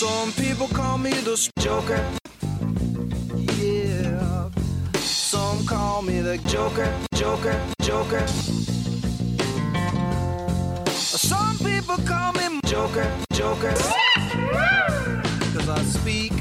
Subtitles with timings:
[0.00, 2.02] Some people call me the Joker.
[3.58, 4.48] Yeah.
[5.02, 8.26] Some call me the Joker, Joker, Joker.
[10.88, 13.74] Some people call me Joker, Joker.
[15.52, 16.32] Cause I speak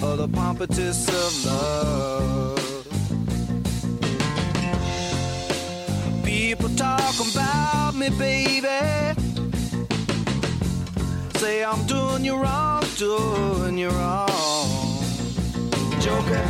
[0.00, 2.60] of the pompatus of love.
[6.24, 9.13] People talk about me, baby.
[11.44, 15.04] Say I'm doing you wrong, doing you wrong.
[16.00, 16.46] Joker.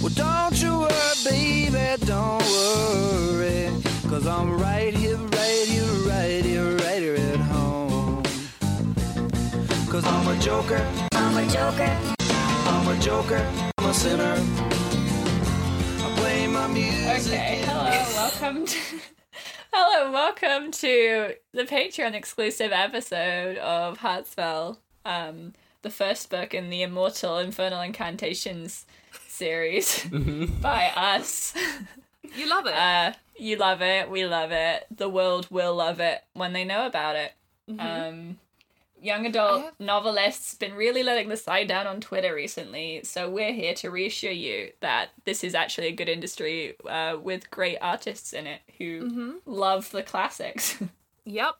[0.00, 3.72] Well, don't you worry, baby, don't worry.
[4.08, 8.22] Cause I'm right here, right here, right here, right here at home.
[9.90, 11.90] Cause I'm a joker, I'm a joker.
[12.70, 13.42] I'm a joker,
[13.78, 14.36] I'm a sinner.
[16.04, 17.32] I play my music.
[17.32, 19.15] Okay, hello, welcome to
[19.78, 25.52] Hello, welcome to the Patreon exclusive episode of Heartspell, um,
[25.82, 28.86] the first book in the Immortal Infernal Incantations
[29.28, 30.02] series
[30.62, 31.52] by us.
[32.34, 32.72] You love it.
[32.72, 36.86] Uh, you love it, we love it, the world will love it when they know
[36.86, 37.34] about it.
[37.78, 38.38] Um,
[39.00, 43.52] young adult have- novelists been really letting the side down on Twitter recently, so we're
[43.52, 48.32] here to reassure you that this is actually a good industry uh, with great artists
[48.32, 50.76] in it who love the classics.
[51.24, 51.54] yep.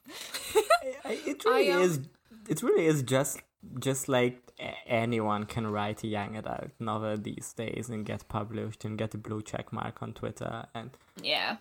[1.05, 1.99] It really I, um, is.
[2.47, 3.41] It really is just
[3.79, 4.41] just like
[4.87, 9.17] anyone can write a young adult novel these days and get published and get a
[9.17, 11.57] blue check mark on Twitter, and yeah.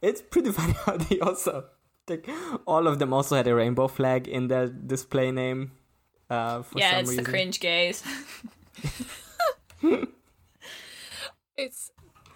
[0.00, 1.64] it's pretty funny how they also
[2.08, 2.28] like
[2.66, 5.72] all of them also had a rainbow flag in their display name.
[6.30, 7.24] Uh, for yeah, some it's reason.
[7.24, 8.02] the cringe gaze.
[11.56, 11.90] It's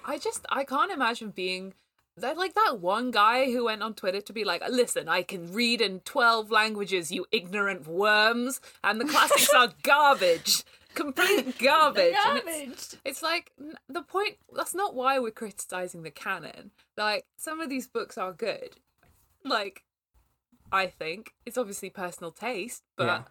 [0.05, 1.74] I just I can't imagine being
[2.16, 5.52] that like that one guy who went on Twitter to be like, listen, I can
[5.52, 10.64] read in twelve languages, you ignorant worms, and the classics are garbage.
[10.94, 12.14] Complete garbage.
[12.27, 13.00] And it's, Garbage.
[13.05, 13.52] it's like
[13.89, 16.73] the point that's not why we're criticizing the canon.
[16.96, 18.77] Like some of these books are good.
[19.44, 19.84] Like
[20.72, 21.32] I think.
[21.46, 23.22] It's obviously personal taste, Yeah.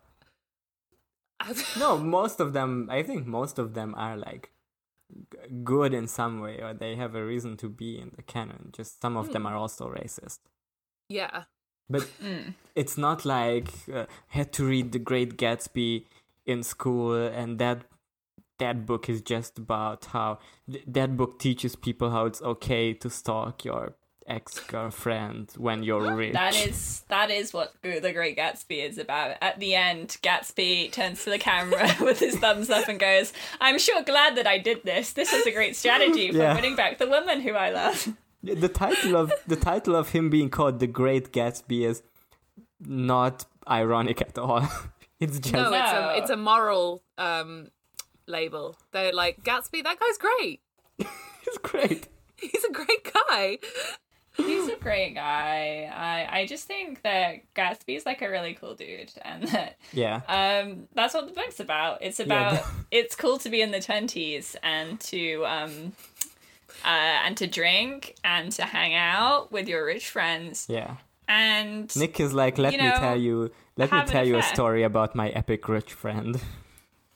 [1.40, 2.88] but No, most of them.
[2.92, 4.52] I think most of them are like
[5.32, 8.70] g- good in some way, or they have a reason to be in the canon.
[8.76, 9.48] Just some of them Hmm.
[9.50, 10.40] are also racist.
[11.10, 11.44] yeah.
[11.90, 12.54] But Mm.
[12.76, 16.06] it's not like uh, had to read The Great Gatsby
[16.46, 17.86] in school, and that
[18.60, 20.40] that book is just about how
[20.70, 23.96] th- that book teaches people how it's okay to stalk your
[24.28, 26.34] ex girlfriend when you're rich.
[26.34, 29.38] That is that is what the Great Gatsby is about.
[29.42, 33.80] At the end, Gatsby turns to the camera with his thumbs up and goes, "I'm
[33.80, 35.14] sure glad that I did this.
[35.14, 36.56] This is a great strategy for Yeah.
[36.56, 40.50] winning back the woman who I love." the title of the title of him being
[40.50, 42.04] called The Great Gatsby is
[42.80, 44.62] not ironic at all.
[45.20, 47.70] it's just No, it's a it's a moral um
[48.28, 48.78] label.
[48.92, 49.84] They're like Gatsby.
[49.84, 50.62] That guy's great.
[50.98, 52.08] He's great.
[52.36, 53.58] He's a great guy.
[54.38, 55.92] He's a great guy.
[55.94, 60.22] I I just think that Gatsby's like a really cool dude, and that Yeah.
[60.28, 62.00] um that's what the book's about.
[62.02, 65.94] It's about it's cool to be in the twenties and to um
[66.86, 70.98] uh and to drink and to hang out with your rich friends Yeah.
[71.28, 74.44] and Nick is like, let you me know, tell you, let me tell you a
[74.44, 76.40] story about my epic rich friend.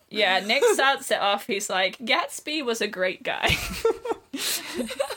[0.09, 1.46] yeah, Nick starts it off.
[1.48, 3.56] He's like, Gatsby was a great guy.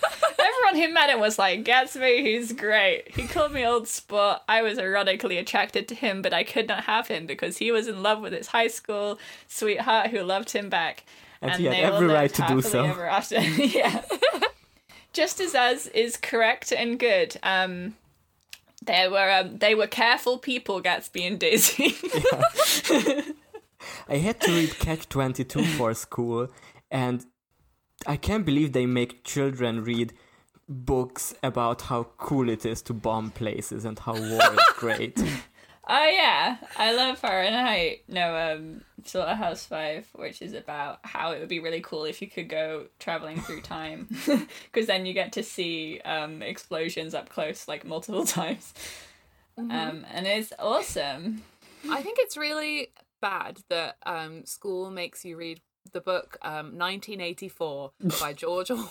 [0.74, 3.14] Everyone who met him was like, Gatsby, he's great.
[3.14, 4.40] He called me old sport.
[4.48, 7.86] I was erotically attracted to him, but I could not have him because he was
[7.86, 11.04] in love with his high school sweetheart who loved him back.
[11.40, 12.84] And he had every right to do so.
[12.84, 13.40] ever after.
[13.40, 14.02] yeah.
[15.12, 17.36] Just as as is correct and good.
[17.44, 17.94] Um,
[18.84, 21.94] they were um, they were careful people, Gatsby and Daisy.
[24.08, 26.48] I had to read Catch 22 for school,
[26.90, 27.24] and
[28.06, 30.12] I can't believe they make children read
[30.68, 35.22] books about how cool it is to bomb places and how war is great.
[35.86, 38.04] Oh yeah, I love Fahrenheit.
[38.08, 42.28] No, um, Slaughterhouse Five, which is about how it would be really cool if you
[42.28, 44.08] could go traveling through time,
[44.72, 48.72] because then you get to see um explosions up close like multiple times.
[49.56, 51.42] Um, and it's awesome.
[51.88, 52.88] I think it's really
[53.20, 55.60] bad that um, school makes you read
[55.94, 58.90] the book um, 1984 by George Orwell.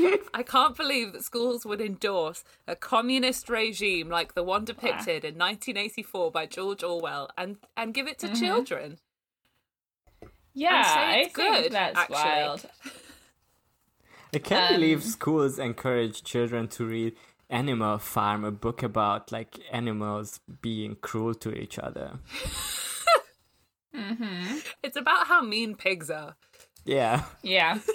[0.34, 5.38] I can't believe that schools would endorse a communist regime like the one depicted in
[5.38, 8.98] 1984 by George Orwell and, and give it to children.
[10.54, 12.14] Yeah, say I it's think good, that's actually.
[12.16, 12.66] wild.
[14.34, 17.14] I can't Um, believe schools encourage children to read
[17.48, 22.18] Animal Farm, a book about like animals being cruel to each other.
[23.94, 24.58] Mm-hmm.
[24.82, 26.36] It's about how mean pigs are.
[26.84, 27.24] Yeah.
[27.42, 27.78] Yeah.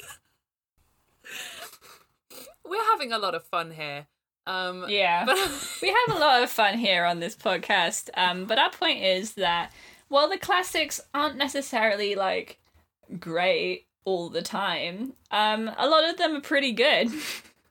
[2.65, 4.07] We're having a lot of fun here.
[4.45, 5.25] Um, Yeah.
[5.25, 5.37] But
[5.81, 8.09] we have a lot of fun here on this podcast.
[8.15, 9.71] Um, but our point is that
[10.09, 12.59] while the classics aren't necessarily like
[13.19, 17.07] great all the time, um, a lot of them are pretty good.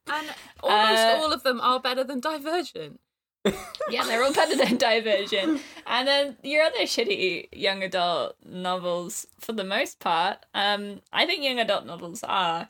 [0.09, 0.27] and
[0.63, 3.01] almost Uh, all of them are better than Divergent.
[3.91, 5.61] Yeah, they're all better than Divergent.
[5.87, 11.45] And then your other shitty young adult novels, for the most part, um, I think
[11.45, 12.69] young adult novels are.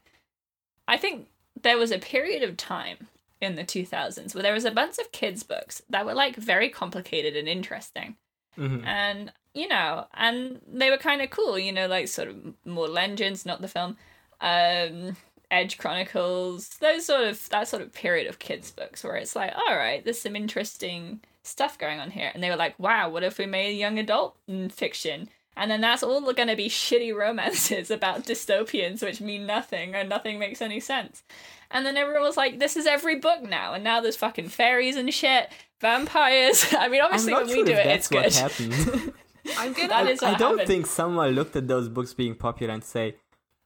[0.86, 1.28] I think
[1.62, 3.08] there was a period of time
[3.40, 6.68] in the 2000s where there was a bunch of kids' books that were like very
[6.68, 8.16] complicated and interesting.
[8.58, 8.86] Mhm.
[8.86, 12.96] and you know and they were kind of cool you know like sort of Mortal
[12.96, 13.98] Engines not the film
[14.40, 15.14] um
[15.50, 19.52] edge chronicles those sort of that sort of period of kids books where it's like
[19.56, 23.22] all right there's some interesting stuff going on here and they were like wow what
[23.22, 24.36] if we made young adult
[24.70, 29.94] fiction and then that's all going to be shitty romances about dystopians which mean nothing
[29.94, 31.22] and nothing makes any sense
[31.70, 34.96] and then everyone was like this is every book now and now there's fucking fairies
[34.96, 35.48] and shit
[35.80, 39.12] vampires i mean obviously when sure we do it it's good.
[39.58, 39.88] I'm gonna.
[39.88, 40.66] That is I don't happened.
[40.66, 43.16] think someone looked at those books being popular and say,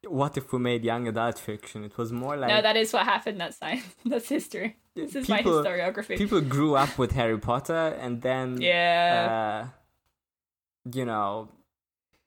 [0.06, 3.05] "What if we made young adult fiction?" It was more like no, that is what
[3.05, 3.41] happened.
[3.41, 3.94] That's science.
[4.05, 4.76] That's history.
[4.94, 6.19] This is people- my historiography.
[6.19, 9.64] people grew up with Harry Potter, and then yeah.
[9.64, 11.49] uh, you know,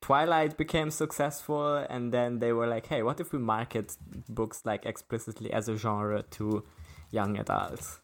[0.00, 3.96] Twilight became successful, and then they were like, "Hey, what if we market
[4.28, 6.64] books like explicitly as a genre to
[7.10, 8.00] young adults?"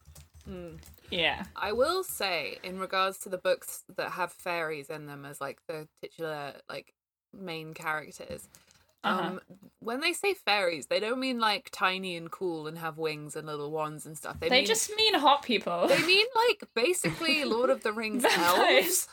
[1.11, 1.45] yeah.
[1.57, 5.61] I will say, in regards to the books that have fairies in them as like
[5.69, 6.95] the titular like
[7.33, 8.49] main characters,
[9.03, 9.23] Uh-huh.
[9.29, 9.41] um,
[9.79, 13.47] when they say fairies, they don't mean like tiny and cool and have wings and
[13.47, 14.39] little wands and stuff.
[14.41, 15.89] They, They mean, just mean hot people.
[15.89, 19.09] they mean like basically Lord of the Rings elves.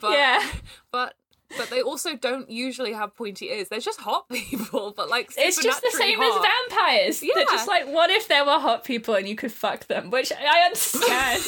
[0.00, 0.46] But, yeah.
[0.92, 1.14] but
[1.58, 3.68] but they also don't usually have pointy ears.
[3.68, 6.44] They're just hot people, but like It's just the same hot.
[6.44, 7.20] as vampires.
[7.20, 7.44] They're Yeah.
[7.50, 10.10] just like, what if there were hot people and you could fuck them?
[10.10, 11.42] Which I understand.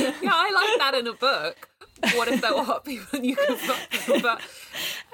[0.00, 1.69] Yeah, I like that in a book.
[2.14, 4.20] What if there were hot people and you could fuck them?
[4.22, 4.40] But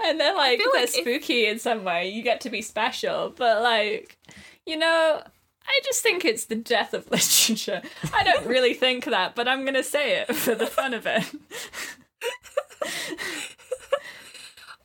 [0.04, 2.08] and they're like, feel they're like if- spooky in some way.
[2.08, 3.32] You get to be special.
[3.36, 4.18] But like,
[4.66, 5.22] you know,
[5.68, 7.82] I just think it's the death of literature.
[8.12, 11.06] I don't really think that, but I'm going to say it for the fun of
[11.06, 11.24] it.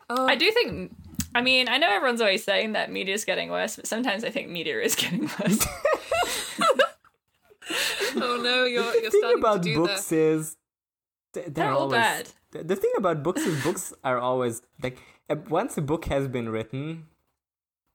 [0.10, 0.92] oh, I do think.
[1.34, 4.30] I mean, I know everyone's always saying that media is getting worse, but sometimes I
[4.32, 5.66] think media is getting worse.
[8.16, 10.58] oh no, you're you're thing starting about to do books the is th-
[11.34, 12.30] they're, They're all always, bad.
[12.68, 14.98] The, thing about books is books are always like
[15.50, 17.06] once a book has been written,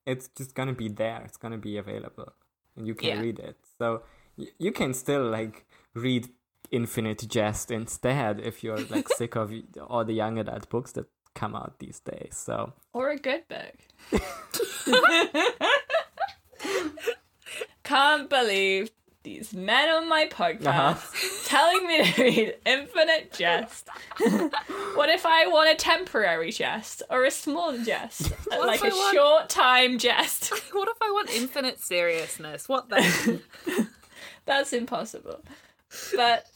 [0.06, 1.22] it's just gonna be there.
[1.24, 2.32] It's gonna be available,
[2.76, 3.20] and you can Yeah.
[3.20, 3.56] read it.
[3.78, 4.02] So
[4.38, 6.28] y- you can still like read
[6.70, 9.52] Infinite Jest instead if you're like sick of
[9.88, 12.36] all the young adult books that come out these days.
[12.36, 13.76] So or a good book.
[17.84, 18.90] Can't believe
[19.26, 20.94] these men on my podcast Uh-huh.
[21.44, 23.88] telling me to read Infinite Jest.
[24.98, 28.32] what if I want a temporary jest or a small jest?
[28.50, 30.50] Like a want- short time jest.
[30.72, 32.68] What if I want infinite seriousness?
[32.68, 33.40] What then?
[34.46, 35.40] That's impossible.
[36.14, 36.46] But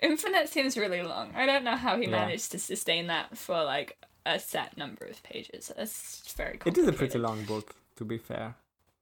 [0.00, 1.32] Infinite seems really long.
[1.34, 2.10] I don't know how he Yeah.
[2.20, 5.72] managed to sustain that for like a set number of pages.
[5.76, 8.54] That's very it is a pretty long book, to be fair.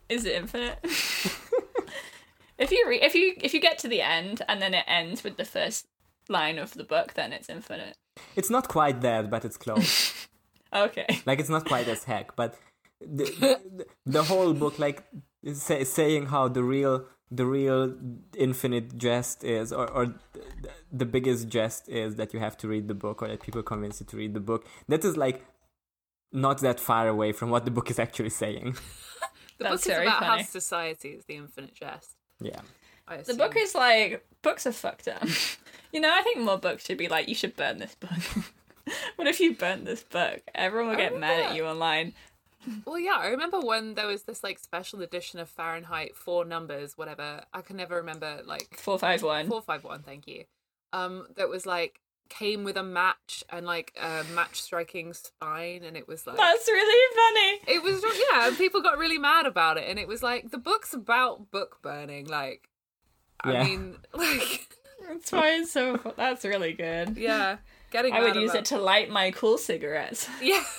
[0.08, 0.78] Is it infinite?
[2.58, 5.22] If you re- if you if you get to the end and then it ends
[5.24, 5.86] with the first
[6.28, 7.96] line of the book, then it's infinite.
[8.36, 10.28] It's not quite that, but it's close.
[10.74, 11.06] Okay.
[11.24, 12.58] like it's not quite as heck but
[13.00, 13.24] the,
[13.78, 15.04] the, the whole book like
[15.52, 17.94] say, saying how the real the real
[18.36, 22.88] infinite jest is or, or the, the biggest jest is that you have to read
[22.88, 25.44] the book or that people convince you to read the book that is like
[26.32, 28.76] not that far away from what the book is actually saying
[29.58, 30.42] The That's book is very about funny.
[30.42, 32.16] how society is the infinite jest.
[32.40, 32.60] Yeah
[33.26, 35.26] The book is like books are fucked up.
[35.92, 38.10] you know, I think more books should be like you should burn this book.
[39.16, 40.42] what if you burn this book?
[40.54, 42.12] Everyone will I get mad at you online.
[42.86, 46.96] Well, yeah, I remember when there was this like special edition of Fahrenheit, four numbers,
[46.96, 47.42] whatever.
[47.52, 49.48] I can never remember like Four five one.
[49.48, 50.00] four five one.
[50.02, 50.44] Thank you.
[50.94, 55.96] Um, that was like came with a match and like a match striking spine, and
[55.96, 57.76] it was like That's really funny.
[57.76, 58.02] it was
[58.32, 61.50] yeah, and people got really mad about it, and it was like the book's about
[61.50, 62.26] book burning.
[62.26, 62.68] Like,
[63.42, 64.68] I mean, like
[65.08, 65.98] That's why it's so.
[66.16, 67.16] That's really good.
[67.16, 67.58] yeah,
[67.90, 70.28] getting I would use about- it to light my cool cigarettes.
[70.42, 70.62] yeah.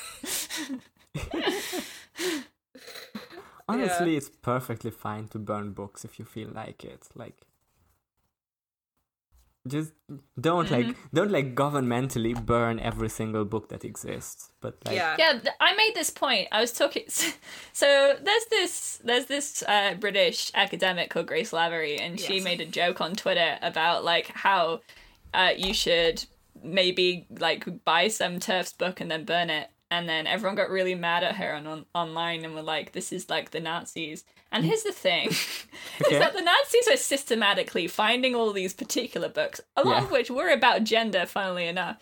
[3.68, 7.36] honestly it's perfectly fine to burn books if you feel like it like
[9.67, 9.93] just
[10.39, 10.88] don't Mm-hmm.
[10.89, 14.51] like don't like governmentally burn every single book that exists.
[14.62, 15.15] But like, yeah.
[15.17, 16.48] Yeah, th- I made this point.
[16.51, 17.05] I was talking.
[17.74, 22.65] So there's this there's this uh, British academic called Grace Lavery, and she made a
[22.65, 24.81] joke on Twitter about like how
[25.34, 26.25] uh, you should
[26.63, 29.69] maybe like buy some TERF's book and then burn it.
[29.91, 33.12] And then everyone got really mad at her on, on online and were like, "This
[33.12, 34.24] is like the Nazis."
[34.56, 35.28] And here's the thing:
[36.02, 36.16] Okay.
[36.16, 40.04] is that the Nazis are systematically finding all these particular books, a lot Yeah.
[40.06, 41.98] of which were about gender, funnily enough,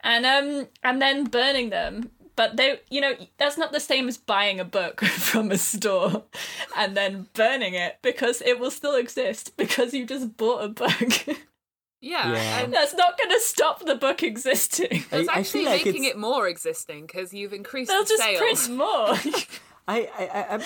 [0.00, 2.10] and um, and then burning them.
[2.34, 6.22] But they, you know, that's not the same as buying a book from a store
[6.76, 11.26] and then burning it because it will still exist because you just bought a book.
[12.00, 12.32] Yeah.
[12.32, 12.60] Yeah.
[12.60, 15.04] And that's not going to stop the book existing.
[15.10, 18.22] I, it's actually like making it's, it more existing because you've increased They'll the just
[18.22, 18.38] sales.
[18.38, 18.86] print more.
[19.88, 20.62] I, I, I, I'm-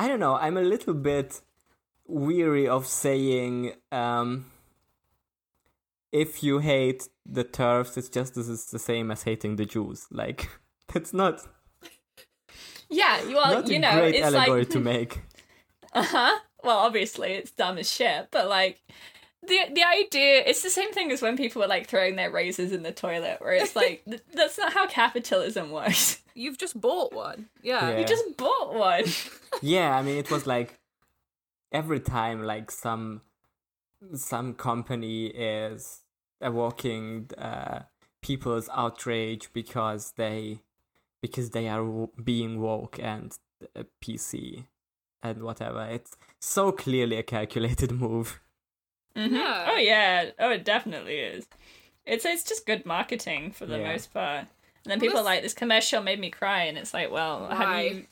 [0.00, 0.36] I don't know.
[0.36, 1.42] I'm a little bit
[2.06, 4.46] weary of saying um,
[6.10, 10.06] if you hate the TERFs, it's just as it's the same as hating the Jews.
[10.10, 10.48] Like
[10.94, 11.46] that's not
[12.88, 15.20] yeah, well, you know, great it's allegory like to make.
[15.92, 16.38] Uh huh.
[16.64, 18.82] Well, obviously it's dumb as shit, but like
[19.50, 22.72] the the idea it's the same thing as when people were like throwing their razors
[22.72, 26.22] in the toilet, where it's like th- that's not how capitalism works.
[26.34, 27.48] You've just bought one.
[27.62, 27.90] Yeah.
[27.90, 27.98] Yeah.
[27.98, 29.04] You just bought one.
[29.62, 30.78] yeah, I mean, it was like
[31.72, 33.20] every time like some
[34.14, 36.00] some company is
[36.40, 37.80] evoking uh,
[38.22, 40.62] people's outrage because they
[41.20, 43.36] because they are w- being woke and
[43.76, 44.64] uh, PC
[45.22, 45.86] and whatever.
[45.90, 48.40] It's so clearly a calculated move.
[49.16, 49.32] Mhm.
[49.32, 49.66] Yeah.
[49.68, 50.30] Oh yeah.
[50.38, 51.46] Oh, it definitely is.
[52.06, 53.92] It's it's just good marketing for the Yeah.
[53.92, 54.46] most part.
[54.84, 57.48] And then Well, people are like this commercial made me cry, and it's like, well,
[57.48, 58.06] have you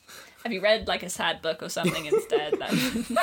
[0.45, 2.55] have you read like a sad book or something instead?
[2.59, 3.07] Then?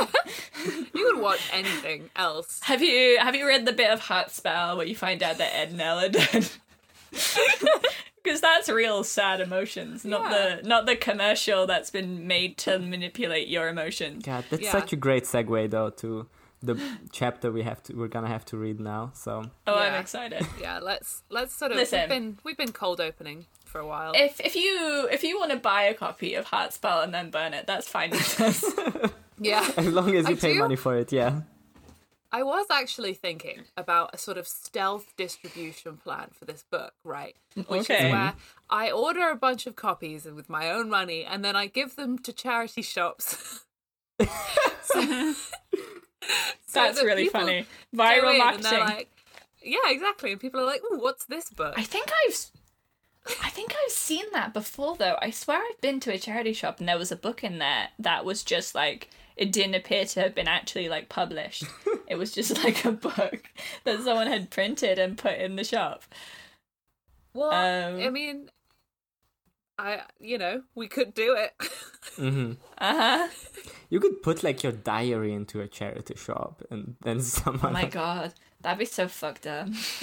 [0.95, 2.59] You could watch anything else.
[2.63, 5.53] have you have you read the bit of Heart Spell where you find out that
[5.55, 6.47] Ed and Ella died?
[8.23, 10.55] Because that's real sad emotions, not Yeah.
[10.61, 14.25] the not the commercial that's been made to manipulate your emotions.
[14.25, 14.71] God, that's Yeah.
[14.71, 16.27] such a great segue though to
[16.65, 16.81] the
[17.11, 19.11] chapter we have to we're gonna have to read now.
[19.13, 20.45] So Oh, I'm excited.
[20.61, 22.01] Yeah, let's let's sort of Listen.
[22.01, 24.13] we've been we've been cold opening for a while.
[24.15, 27.29] If if you if you want to buy a copy of Heart Spell and then
[27.29, 28.63] burn it, that's fine with us.
[29.39, 29.69] yeah.
[29.77, 31.41] as long as you I pay do- money for it, yeah.
[32.31, 37.33] I was actually thinking about a sort of stealth distribution plan for this book, right?
[37.55, 38.07] Which Okay.
[38.07, 38.33] is where
[38.69, 42.17] I order a bunch of copies with my own money and then I give them
[42.19, 43.63] to charity shops.
[44.83, 45.33] So-
[46.65, 47.65] so That's really funny.
[47.95, 48.79] Viral in marketing.
[48.79, 49.09] Like,
[49.61, 50.31] yeah, exactly.
[50.31, 52.51] And people are like, "Ooh, what's this book?" I think I've
[53.41, 55.17] I think I've seen that before though.
[55.21, 57.89] I swear I've been to a charity shop and there was a book in there
[57.99, 61.63] that was just like it didn't appear to have been actually like published.
[62.07, 63.49] it was just like a book
[63.83, 66.03] that someone had printed and put in the shop.
[67.33, 68.49] Well, Um, I mean,
[69.77, 71.53] I you know we could do it.
[72.15, 73.27] hmm Uh-huh.
[73.89, 77.73] You could put like your diary into a charity shop, and then Oh someone.
[77.73, 78.33] my god.
[78.61, 79.67] That'd be so fucked up.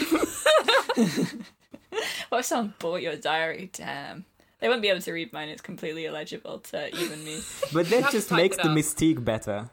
[2.29, 3.71] what if someone bought your diary?
[3.73, 4.25] Damn.
[4.61, 5.49] They won't be able to read mine.
[5.49, 7.41] It's completely illegible to even me.
[7.73, 9.69] But that just makes the mystique better.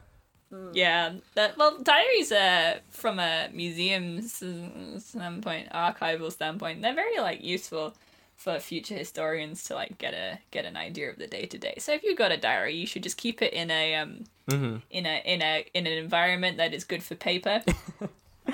[0.73, 6.81] Yeah, that well, diaries are from a museum standpoint, archival standpoint.
[6.81, 7.93] They're very like useful
[8.39, 11.75] for future historians to like get a get an idea of the day to day.
[11.77, 14.77] So if you've got a diary, you should just keep it in a um hmm
[14.89, 17.61] in a in a in an environment that is good for paper.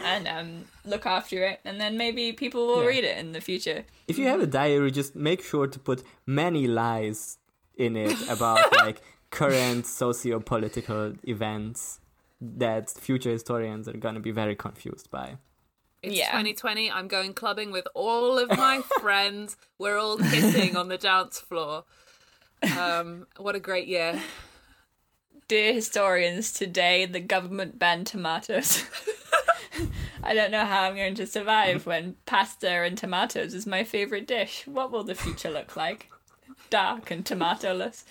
[0.04, 2.88] and um, look after it, and then maybe people will Yeah.
[2.88, 3.86] read it in the future.
[4.08, 7.38] If you have a diary, just make sure to put many lies
[7.78, 9.02] in it about like
[9.32, 12.00] current socio-political events
[12.42, 15.38] that future historians are gonna be very confused by.
[16.06, 16.32] It's Yeah.
[16.32, 16.92] 2020.
[16.92, 19.58] I'm going clubbing with all of my friends.
[19.80, 21.84] We're all kissing on the dance floor.
[22.80, 24.22] Um, what a great year.
[25.48, 28.84] Dear historians, today the government banned tomatoes.
[30.24, 34.26] I don't know how I'm going to survive when pasta and tomatoes is my favorite
[34.26, 34.66] dish.
[34.66, 36.10] What will the future look like?
[36.72, 38.04] Dark and tomatoless.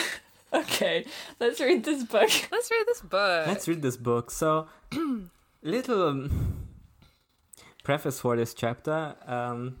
[0.52, 1.04] okay,
[1.38, 2.30] let's read this book.
[2.50, 3.46] Let's read this book.
[3.46, 4.32] Let's read this book.
[4.32, 4.66] So,
[5.62, 6.59] little um,
[7.90, 9.16] preface for this chapter.
[9.26, 9.78] Um,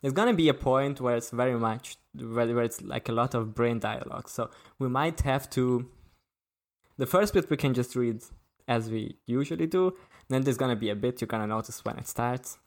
[0.00, 3.34] there's gonna be a point where it's very much where, where it's like a lot
[3.34, 4.28] of brain dialogue.
[4.28, 5.64] So we might have to.
[6.96, 8.22] The first bit we can just read
[8.68, 9.96] as we usually do.
[10.28, 12.58] Then there's gonna be a bit you're gonna notice when it starts,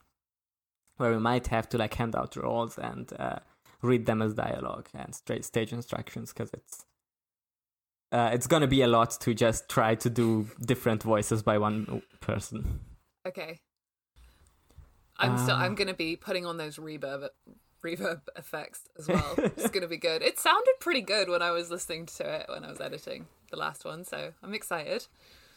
[0.98, 3.38] where we might have to like hand out roles and uh,
[3.80, 6.84] read them as dialogue and straight stage instructions because it's
[8.12, 12.02] uh, it's gonna be a lot to just try to do different voices by one
[12.20, 12.80] person.
[13.26, 13.60] Okay.
[15.20, 15.54] I'm still.
[15.56, 15.62] Ah.
[15.64, 17.28] I'm gonna be putting on those reverb
[17.84, 19.34] reverb effects as well.
[19.38, 20.22] it's gonna be good.
[20.22, 23.56] It sounded pretty good when I was listening to it when I was editing the
[23.56, 25.06] last one, so I'm excited.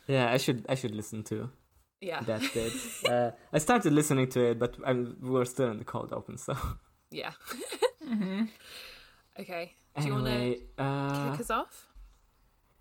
[0.07, 1.49] Yeah, I should I should listen to
[2.01, 2.21] Yeah.
[2.21, 2.73] that bit.
[3.09, 6.55] uh, I started listening to it, but I, we're still in the cold open, so
[7.11, 7.31] Yeah.
[8.03, 8.45] Mm-hmm.
[9.39, 9.73] Okay.
[9.97, 11.87] Do you want to uh, kick us off?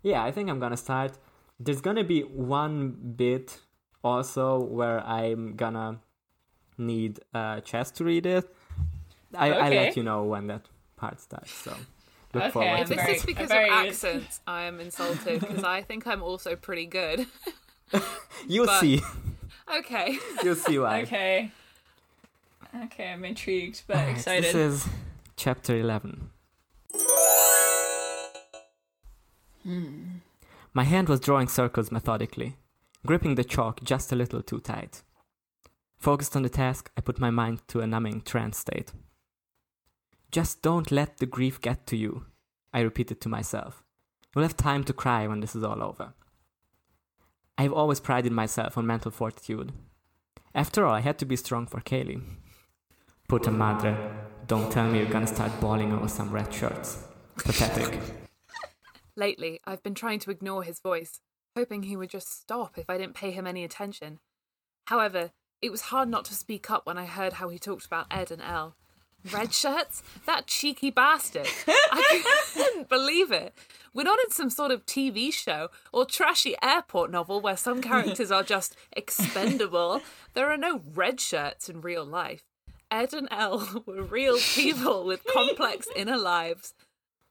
[0.01, 1.17] yeah, I think I'm gonna start.
[1.59, 3.57] There's gonna be one bit
[4.03, 6.01] also where I'm gonna
[6.77, 8.45] need uh, Chess to read it.
[9.35, 10.65] I I let you know when that
[10.95, 11.51] part starts.
[11.53, 11.71] So
[12.33, 15.63] look Okay, forward I'm to this very- is because of accents, I am insulted because
[15.63, 17.25] I think I'm also pretty good.
[18.47, 19.01] You'll but- see.
[19.79, 20.17] Okay.
[20.43, 21.01] You'll see why.
[21.03, 21.51] Okay.
[22.85, 24.43] Okay, I'm intrigued but Alright, excited.
[24.43, 24.87] This is
[25.37, 26.29] chapter 11.
[29.63, 30.17] Hmm.
[30.73, 32.57] My hand was drawing circles methodically,
[33.05, 35.03] gripping the chalk just a little too tight.
[36.03, 38.91] Focused on the task, I put my mind to a numbing trance state.
[40.31, 42.25] Just don't let the grief get to you,
[42.73, 43.85] I repeated to myself.
[44.35, 46.13] You'll have time to cry when this is all over.
[47.57, 49.71] I've always prided myself on mental fortitude.
[50.53, 52.21] After all, I had to be strong for Kaylee.
[53.29, 53.95] Puta madre,
[54.45, 57.01] don't tell me you're gonna start bawling over some red shirts.
[57.37, 57.97] Pathetic.
[59.15, 61.21] Lately, I've been trying to ignore his voice,
[61.55, 64.19] hoping he would just stop if I didn't pay him any attention.
[64.87, 65.31] However,
[65.63, 68.31] it was hard not to speak up when I heard how he talked about Ed
[68.31, 68.75] and Elle.
[69.31, 70.03] Red shirts?
[70.25, 71.47] That cheeky bastard.
[71.67, 72.21] I
[72.53, 73.53] couldn't believe it.
[73.93, 78.29] We're not in some sort of TV show or trashy airport novel where some characters
[78.29, 80.01] are just expendable.
[80.33, 82.43] There are no red shirts in real life.
[82.91, 86.73] Ed and Elle were real people with complex inner lives.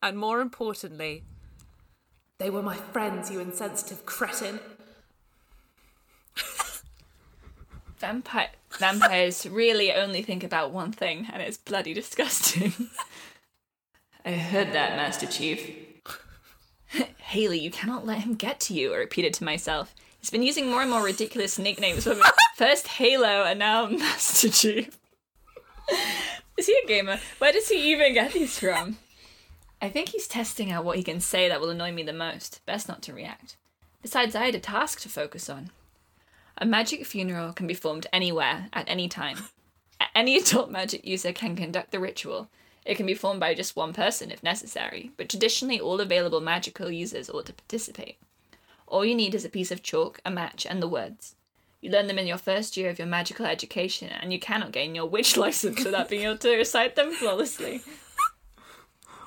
[0.01, 1.25] And more importantly,
[2.39, 4.59] they were my friends, you insensitive cretin.
[8.03, 12.73] Vampire vampires really only think about one thing, and it's bloody disgusting.
[14.25, 15.71] I heard that, Master Chief.
[17.19, 19.95] Haley, you cannot let him get to you, I repeated to myself.
[20.19, 22.23] He's been using more and more ridiculous nicknames for me.
[22.57, 24.99] First Halo and now Master Chief.
[26.57, 27.21] Is he a gamer?
[27.39, 28.99] Where does he even get these from?
[29.81, 32.67] I think he's testing out what he can say that will annoy me the most.
[32.67, 33.57] Best not to react.
[34.03, 35.71] Besides, I had a task to focus on.
[36.59, 39.39] A magic funeral can be formed anywhere, at any time.
[40.15, 42.49] Any adult magic user can conduct the ritual.
[42.85, 46.91] It can be formed by just one person if necessary, but traditionally all available magical
[46.91, 48.19] users ought to participate.
[48.87, 51.35] All you need is a piece of chalk, a match, and the words.
[51.81, 54.95] You learn them in your first year of your magical education, and you cannot gain
[54.95, 57.83] your witch license without being able to recite them flawlessly.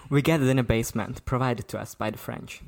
[0.09, 2.61] We gathered in a basement provided to us by the French.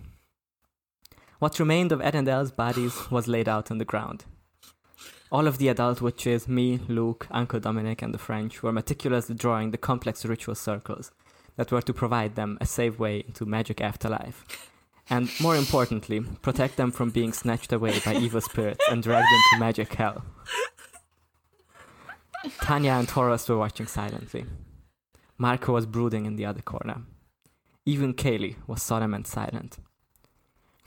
[1.39, 4.25] What remained of Ed bodies was laid out on the ground.
[5.29, 9.71] All of the adult witches, me, Luke, Uncle Dominic, and the French, were meticulously drawing
[9.71, 11.11] the complex ritual circles
[11.57, 14.71] that were to provide them a safe way into magic afterlife.
[15.09, 19.59] And more importantly, protect them from being snatched away by evil spirits and dragged into
[19.59, 20.23] magic hell.
[22.61, 24.45] Tanya and Horace were watching silently.
[25.37, 27.01] Marco was brooding in the other corner.
[27.85, 29.77] Even Kaylee was solemn and silent.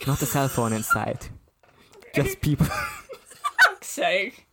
[0.07, 1.31] Not a cell phone in sight.
[2.15, 2.67] Just people.
[3.81, 4.47] Fuck's sake.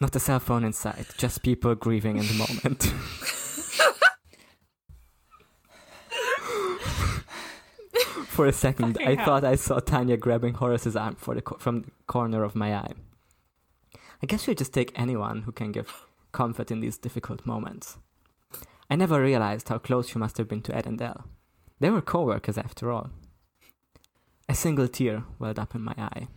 [0.00, 1.06] Not a cell phone in sight.
[1.18, 2.82] Just people grieving in the moment.
[8.26, 9.24] For a second, Fucking I hell.
[9.26, 12.74] thought I saw Tanya grabbing Horace's arm for the co- from the corner of my
[12.74, 12.92] eye.
[14.22, 17.98] I guess we just take anyone who can give comfort in these difficult moments.
[18.88, 21.24] I never realized how close she must have been to Ed and Elle.
[21.80, 23.10] They were co-workers after all.
[24.48, 26.28] A single tear welled up in my eye.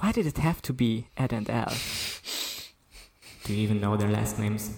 [0.00, 1.74] Why did it have to be Ed and Elle?
[3.44, 4.74] Do you even know their last names?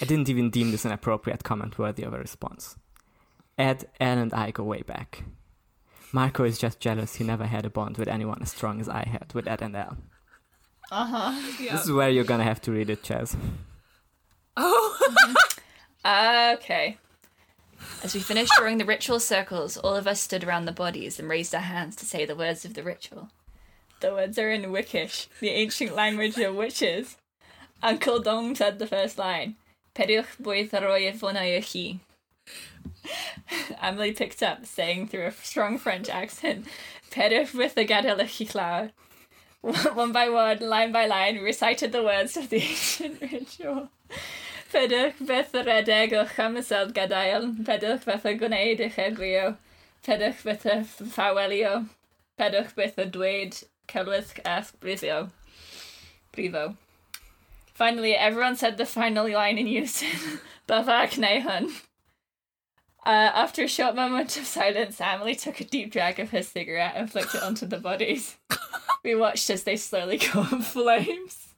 [0.00, 2.76] I didn't even deem this an appropriate comment worthy of a response.
[3.58, 5.24] Ed, Elle, and I go way back.
[6.12, 9.04] Marco is just jealous he never had a bond with anyone as strong as I
[9.04, 9.96] had with Ed and Elle.
[10.92, 11.52] Uh huh.
[11.60, 11.72] Yeah.
[11.72, 13.36] This is where you're gonna have to read it, Chaz.
[14.56, 14.96] Oh,
[16.54, 16.98] Okay.
[18.02, 21.28] As we finished drawing the ritual circles, all of us stood around the bodies and
[21.28, 23.30] raised our hands to say the words of the ritual.
[24.00, 27.16] The words are in Wickish, the ancient language of witches.
[27.82, 29.56] Uncle Dong said the first line.
[33.82, 36.66] Emily picked up, saying through a strong French accent,
[37.10, 38.92] Peruch with the gadelechi cloud.
[39.94, 43.88] One by one, line by line, recited the words of the ancient ritual.
[44.74, 49.52] Pedwch beth y redeg o chamysel gadael, pedwch beth y gwneud eich egwio,
[50.02, 50.80] pedwch beth y
[52.40, 53.60] pedwch beth y dweud
[53.92, 55.30] celwydd a brifio.
[56.34, 56.74] Brifo.
[57.72, 60.40] Finally, everyone said the final line in unison.
[60.68, 61.70] Bavak Nehun.
[63.06, 66.94] Uh, after a short moment of silence, Emily took a deep drag of her cigarette
[66.96, 68.38] and flicked it onto the bodies.
[69.04, 71.53] we watched as they slowly go up flames.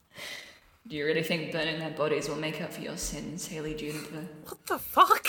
[0.87, 4.25] Do you really think burning their bodies will make up for your sins, Haley Juniper?
[4.45, 5.27] What the fuck?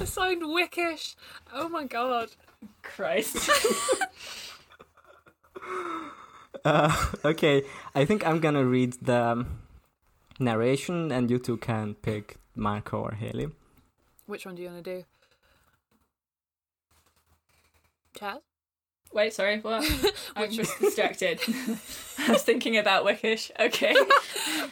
[0.00, 1.14] I sound wickish.
[1.52, 2.30] Oh my god.
[2.82, 3.50] Christ.
[6.64, 7.62] Uh, okay,
[7.94, 9.60] I think I'm gonna read the um,
[10.38, 13.48] narration, and you two can pick Marco or Haley.
[14.26, 15.04] Which one do you want to do?
[18.18, 18.40] Chaz?
[19.12, 19.84] Wait, sorry, what?
[20.36, 21.40] I'm just distracted.
[22.18, 23.50] I was thinking about Wickish.
[23.58, 23.94] Okay.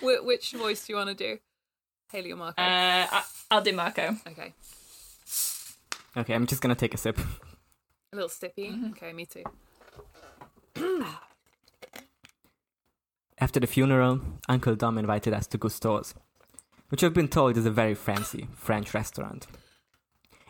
[0.01, 1.39] Wh- which voice do you want to do?
[2.13, 2.61] Haley or Marco?
[2.63, 4.17] Uh, I- I'll do Marco.
[4.29, 4.55] okay.
[6.17, 7.19] Okay, I'm just gonna take a sip.
[7.19, 8.91] A little stippy.
[8.93, 9.45] Okay, me too.
[13.41, 16.15] After the funeral, Uncle Dom invited us to Gusteau's,
[16.89, 19.47] which I've been told is a very fancy French restaurant.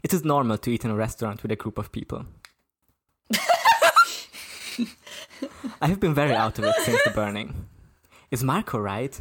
[0.03, 2.25] It is normal to eat in a restaurant with a group of people.
[5.81, 7.67] I have been very out of it since the burning.
[8.31, 9.21] Is Marco right?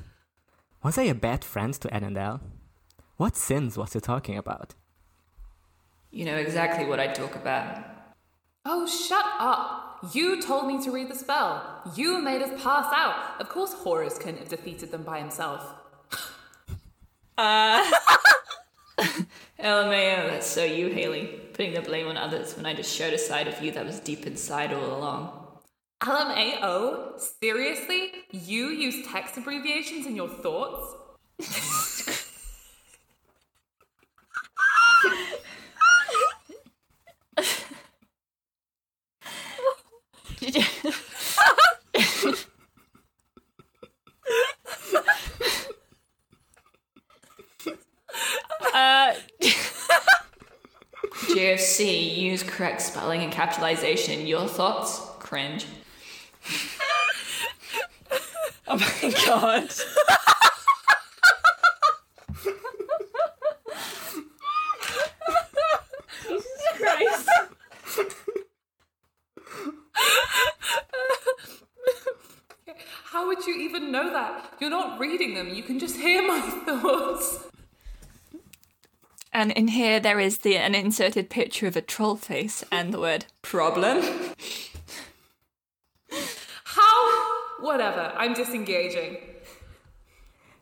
[0.83, 2.41] Was I a bad friend to Annandale?
[3.17, 4.75] What sins was he talking about?
[6.11, 7.83] You know exactly what I talk about.
[8.65, 9.99] Oh, shut up!
[10.13, 11.81] You told me to read the spell.
[11.95, 13.39] You made us pass out.
[13.39, 15.63] Of course, Horace couldn't have defeated them by himself.
[17.39, 17.87] Uh.
[19.59, 21.39] LMAO, that's so you, Haley.
[21.53, 23.99] Putting the blame on others when I just showed a side of you that was
[23.99, 25.46] deep inside all along.
[25.99, 27.19] Um, LMAO?
[27.41, 28.11] Seriously?
[28.31, 30.95] You use text abbreviations in your thoughts?
[40.39, 40.63] Did you?
[51.27, 54.27] JFC, use correct spelling and capitalization.
[54.27, 55.01] Your thoughts?
[55.19, 55.65] Cringe.
[58.67, 59.69] Oh my god.
[66.27, 67.29] Jesus Christ.
[73.05, 74.53] How would you even know that?
[74.59, 77.45] You're not reading them, you can just hear my thoughts.
[79.33, 82.99] And in here there is the an inserted picture of a troll face and the
[82.99, 84.03] word problem.
[86.63, 87.37] How?
[87.77, 89.17] Whatever, I'm disengaging.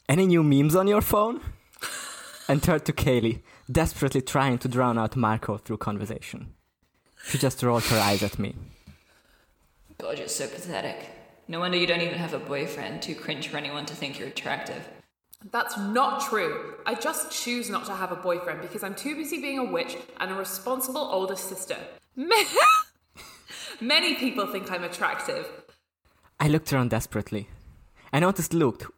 [0.10, 1.39] Any new memes on your phone?
[2.49, 6.56] and turned to Kaylee, desperately trying to drown out Marco through conversation.
[7.23, 8.56] She just rolled her eyes at me.
[9.97, 11.10] God, you're so pathetic.
[11.47, 13.01] No wonder you don't even have a boyfriend.
[13.01, 14.86] Too cringe for anyone to think you're attractive.
[15.54, 16.73] That's not true.
[16.86, 19.95] I just choose not to have a boyfriend because I'm too busy being a witch
[20.19, 21.78] and a responsible older sister.
[23.80, 25.47] Many people think I'm attractive.
[26.39, 27.48] I looked around desperately.
[28.12, 28.93] I noticed Luke.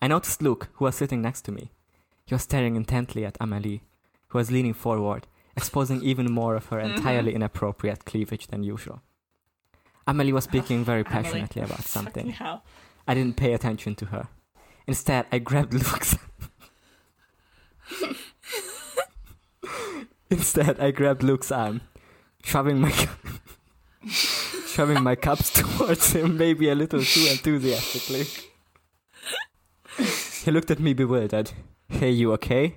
[0.00, 1.72] I noticed Luke, who was sitting next to me.
[2.24, 3.82] He was staring intently at Amelie,
[4.28, 9.02] who was leaning forward, exposing even more of her entirely inappropriate cleavage than usual.
[10.06, 12.34] Amelie was speaking very passionately about something.
[13.08, 14.28] I didn't pay attention to her.
[14.86, 16.16] Instead, I grabbed Luke's.
[20.30, 21.80] Instead, I grabbed Luke's arm,
[22.42, 22.92] shoving my
[24.76, 28.24] shoving my cups towards him, maybe a little too enthusiastically.
[30.44, 31.52] He looked at me bewildered.
[31.88, 32.76] Hey, you okay?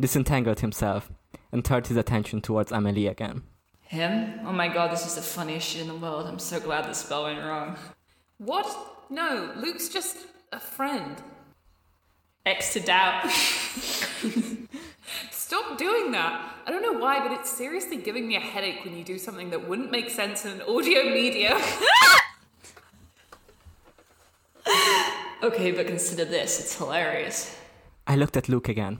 [0.00, 1.10] Disentangled himself
[1.50, 3.42] and turned his attention towards Amelie again.
[3.80, 4.38] Him?
[4.46, 6.28] Oh my god, this is the funniest shit in the world.
[6.28, 7.76] I'm so glad the spell went wrong.
[8.38, 8.68] What?
[9.10, 10.18] No, Luke's just
[10.52, 11.16] a friend.
[12.46, 13.24] X to doubt.
[15.52, 16.54] Stop doing that.
[16.66, 19.50] I don't know why, but it's seriously giving me a headache when you do something
[19.50, 21.52] that wouldn't make sense in an audio media.
[25.42, 26.58] okay, but consider this.
[26.58, 27.54] It's hilarious.
[28.06, 28.98] I looked at Luke again.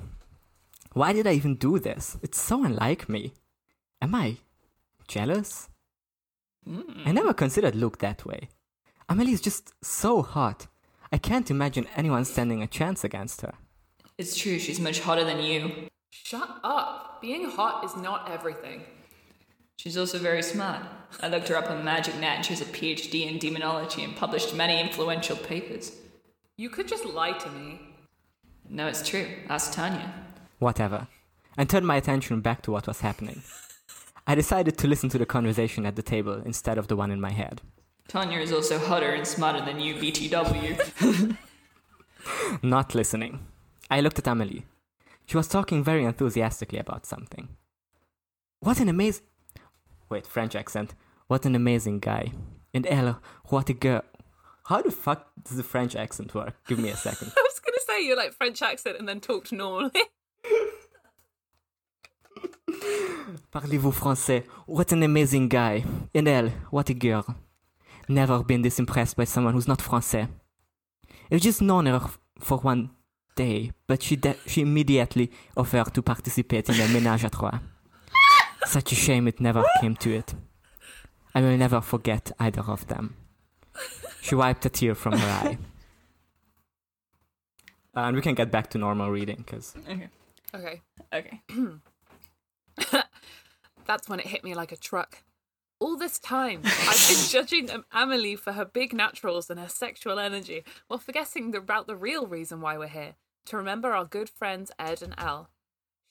[0.93, 2.19] Why did I even do this?
[2.23, 3.33] It's so unlike me.
[4.03, 4.37] Am I
[5.09, 5.71] jealous?
[6.67, 7.15] I hmm.
[7.15, 8.51] never considered Luke that way.
[9.09, 10.67] Amelie is just so hot.
[11.11, 13.55] I can't imagine anyone standing a chance against her.
[14.19, 15.89] It's true, she's much hotter than you.
[16.13, 17.21] Shut up.
[17.23, 18.83] Being hot is not everything.
[19.77, 20.83] She's also very smart.
[21.21, 24.15] I looked her up on Magic Net and she has a PhD in demonology and
[24.15, 25.93] published many influential papers.
[26.57, 27.81] You could just lie to me.
[28.69, 29.27] No, it's true.
[29.49, 30.13] Ask Tanya.
[30.59, 31.09] Whatever.
[31.57, 33.43] And turned my attention back to what was happening.
[34.27, 37.21] I decided to listen to the conversation at the table instead of the one in
[37.21, 37.63] my head.
[38.07, 41.37] Tanya is also hotter and smarter than you, BTW.
[42.63, 43.47] Not listening.
[43.91, 44.67] I looked at Amelie.
[45.33, 47.49] She was talking very enthusiastically about something.
[48.61, 49.25] What an amazing.
[50.11, 50.95] Wait, French accent.
[51.27, 52.33] What an amazing guy.
[52.75, 54.03] And Elle, what a girl.
[54.67, 56.55] How the fuck does the French accent work?
[56.69, 57.33] Give me a second.
[57.39, 59.93] I was going to say you're like French accent and then talked normally.
[63.55, 64.45] Parlez-vous français?
[64.67, 65.83] What an amazing guy.
[66.15, 67.25] And Elle, what a girl.
[68.07, 70.29] Never been this impressed by someone who's not français.
[71.31, 72.91] I've just known her for one
[73.35, 77.61] day, but she de- she immediately offered to participate in a ménage à trois.
[78.67, 80.35] Such a shame it never came to it.
[81.35, 83.17] I will never forget either of them.
[84.21, 85.59] She wiped a tear from her eye.
[87.95, 90.09] and we can get back to normal reading, because okay.
[90.55, 90.81] Okay.
[91.13, 91.41] Okay.
[93.87, 95.23] That's when it hit me like a truck.
[95.83, 100.63] All this time, I've been judging Amelie for her big naturals and her sexual energy,
[100.87, 103.17] while forgetting about the real reason why we're here
[103.47, 105.51] to remember our good friends Ed and Elle.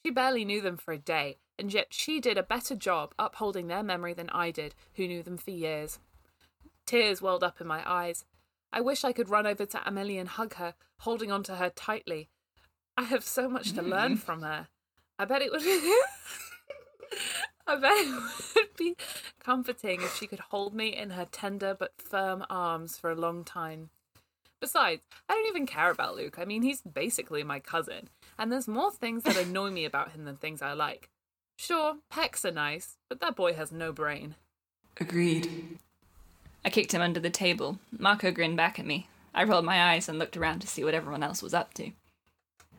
[0.03, 3.67] She barely knew them for a day, and yet she did a better job upholding
[3.67, 5.99] their memory than I did, who knew them for years.
[6.85, 8.25] Tears welled up in my eyes.
[8.73, 11.69] I wish I could run over to Amelie and hug her, holding on to her
[11.69, 12.27] tightly.
[12.97, 14.67] I have so much to learn from her.
[15.17, 15.63] I bet it would.
[17.71, 18.97] I bet it would be
[19.39, 23.45] comforting if she could hold me in her tender but firm arms for a long
[23.45, 23.91] time.
[24.59, 26.37] Besides, I don't even care about Luke.
[26.37, 30.25] I mean, he's basically my cousin, and there's more things that annoy me about him
[30.25, 31.09] than things I like.
[31.57, 34.35] Sure, pecs are nice, but that boy has no brain.
[34.99, 35.79] Agreed.
[36.65, 37.79] I kicked him under the table.
[37.97, 39.07] Marco grinned back at me.
[39.33, 41.91] I rolled my eyes and looked around to see what everyone else was up to.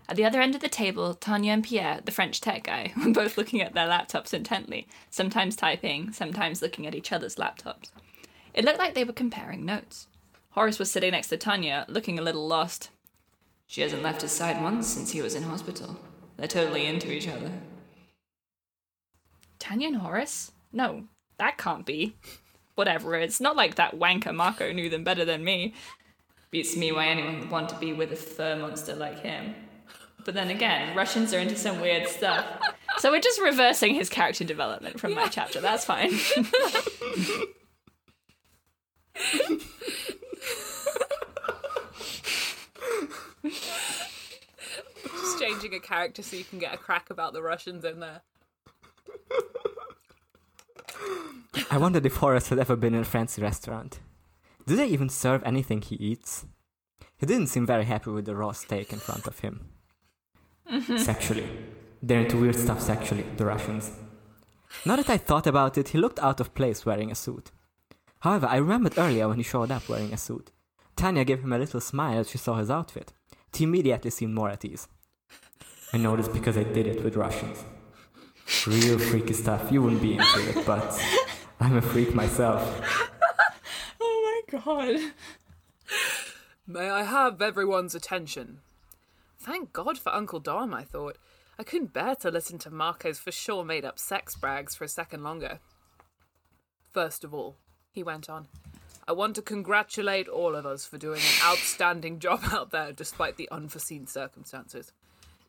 [0.09, 3.13] At the other end of the table, Tanya and Pierre, the French tech guy, were
[3.13, 7.91] both looking at their laptops intently, sometimes typing, sometimes looking at each other's laptops.
[8.55, 10.09] It looked like they were comparing notes.
[10.51, 12.91] Horace was sitting next to Tanya, looking a little lost.
[13.67, 15.99] She hasn't left his side once since he was in hospital.
[16.37, 17.51] They're totally into each other.
[19.59, 20.53] Tanya and Horace?
[20.73, 21.05] No,
[21.39, 22.17] that can't be.
[22.75, 25.73] Whatever, it's not like that wanker Marco knew them better than me.
[26.51, 29.55] Beats me why anyone would want to be with a fur monster like him.
[30.25, 32.47] But then again, Russians are into some weird stuff.
[32.99, 35.63] So we're just reversing his character development from my chapter.
[35.63, 36.11] That's fine.
[45.05, 48.21] Just changing a character so you can get a crack about the Russians in there.
[51.71, 54.01] I wondered if Horace had ever been in a fancy restaurant.
[54.67, 56.45] Do they even serve anything he eats?
[57.17, 59.72] He didn't seem very happy with the raw steak in front of him.
[60.97, 61.49] Sexually.
[62.03, 63.93] They're into weird stuff sexually, the Russians.
[64.85, 67.51] Now that I thought about it, he looked out of place wearing a suit.
[68.21, 70.51] However, I remembered earlier when he showed up wearing a suit.
[70.97, 73.13] Tanya gave him a little smile as she saw his outfit.
[73.55, 74.89] He immediately seemed more at ease.
[75.93, 77.65] I know this because I did it with Russians.
[78.67, 79.71] Real freaky stuff.
[79.71, 81.01] You wouldn't be into it, but
[81.61, 82.63] I'm a freak myself.
[84.01, 85.13] oh my god.
[86.67, 88.61] May I have everyone's attention?
[89.43, 91.19] Thank God for Uncle Dom, I thought.
[91.59, 94.89] I couldn't bear to listen to Marco's for sure made up sex brags for a
[94.89, 95.59] second longer.
[96.93, 97.57] First of all,
[97.91, 98.47] he went on,
[99.09, 103.37] I want to congratulate all of us for doing an outstanding job out there despite
[103.37, 104.93] the unforeseen circumstances.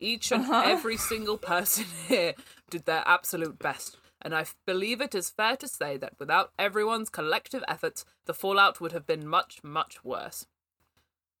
[0.00, 0.64] Each and uh-huh.
[0.66, 2.34] every single person here
[2.70, 7.10] did their absolute best, and I believe it is fair to say that without everyone's
[7.10, 10.46] collective efforts, the fallout would have been much, much worse.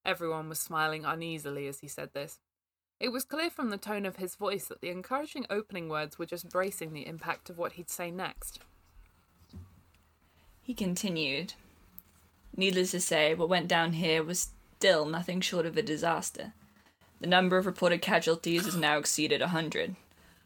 [0.06, 2.38] Everyone was smiling uneasily as he said this.
[3.00, 6.26] It was clear from the tone of his voice that the encouraging opening words were
[6.26, 8.60] just bracing the impact of what he'd say next.
[10.62, 11.54] He continued.
[12.56, 16.52] Needless to say, what went down here was still nothing short of a disaster.
[17.20, 19.96] The number of reported casualties has now exceeded a hundred.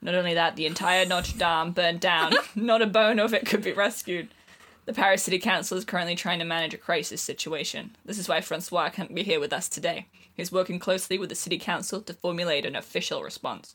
[0.00, 2.32] Not only that, the entire Notre Dame burned down.
[2.54, 4.28] Not a bone of it could be rescued.
[4.86, 7.96] The Paris City Council is currently trying to manage a crisis situation.
[8.04, 10.06] This is why Francois can't be here with us today.
[10.38, 13.74] He's working closely with the City Council to formulate an official response.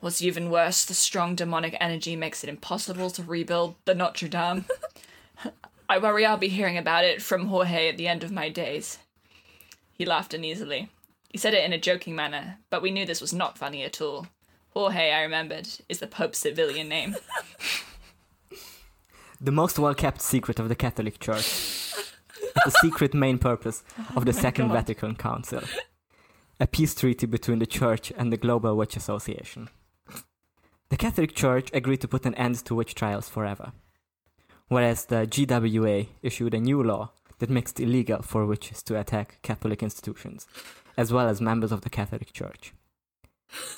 [0.00, 4.66] What's even worse, the strong demonic energy makes it impossible to rebuild the Notre Dame.
[5.88, 8.98] I worry I'll be hearing about it from Jorge at the end of my days.
[9.90, 10.90] He laughed uneasily.
[11.30, 14.02] He said it in a joking manner, but we knew this was not funny at
[14.02, 14.26] all.
[14.74, 17.16] Jorge, I remembered, is the Pope's civilian name.
[19.40, 21.77] The most well kept secret of the Catholic Church.
[22.64, 24.74] The secret main purpose oh of the Second God.
[24.74, 25.62] Vatican Council.
[26.60, 29.68] A peace treaty between the Church and the Global Witch Association.
[30.90, 33.72] The Catholic Church agreed to put an end to witch trials forever.
[34.68, 39.38] whereas the GWA issued a new law that makes it illegal for witches to attack
[39.42, 40.46] Catholic institutions,
[40.96, 42.72] as well as members of the Catholic Church.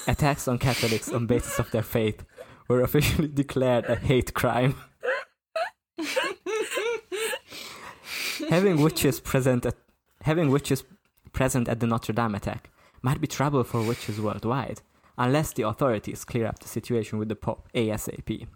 [0.07, 2.25] Attacks on Catholics on basis of their faith
[2.69, 4.75] were officially declared a hate crime.
[8.51, 9.77] having witches present at
[10.23, 10.83] having witches
[11.33, 12.69] present at the Notre Dame attack
[13.01, 14.83] might be trouble for witches worldwide,
[15.17, 18.49] unless the authorities clear up the situation with the Pope ASAP.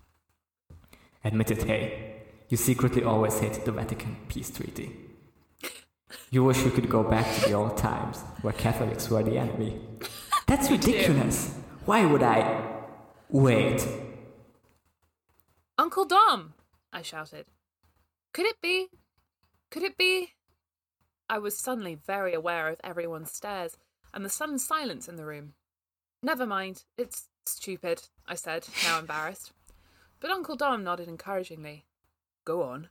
[1.25, 4.97] Admit it, hey, you secretly always hated the Vatican peace treaty.
[6.31, 9.81] You wish you could go back to the old times where Catholics were the enemy.
[10.47, 11.55] That's ridiculous.
[11.85, 12.63] Why would I?
[13.31, 13.87] Wait.
[15.79, 16.55] Uncle Dom!
[16.93, 17.47] I shouted.
[18.33, 18.89] Could it be?
[19.75, 20.35] Could it be?
[21.29, 23.77] I was suddenly very aware of everyone's stares
[24.13, 25.55] and the sudden silence in the room.
[26.23, 29.51] Never mind, it's stupid, I said, now embarrassed.
[30.21, 31.87] But Uncle Dom nodded encouragingly.
[32.45, 32.87] Go on.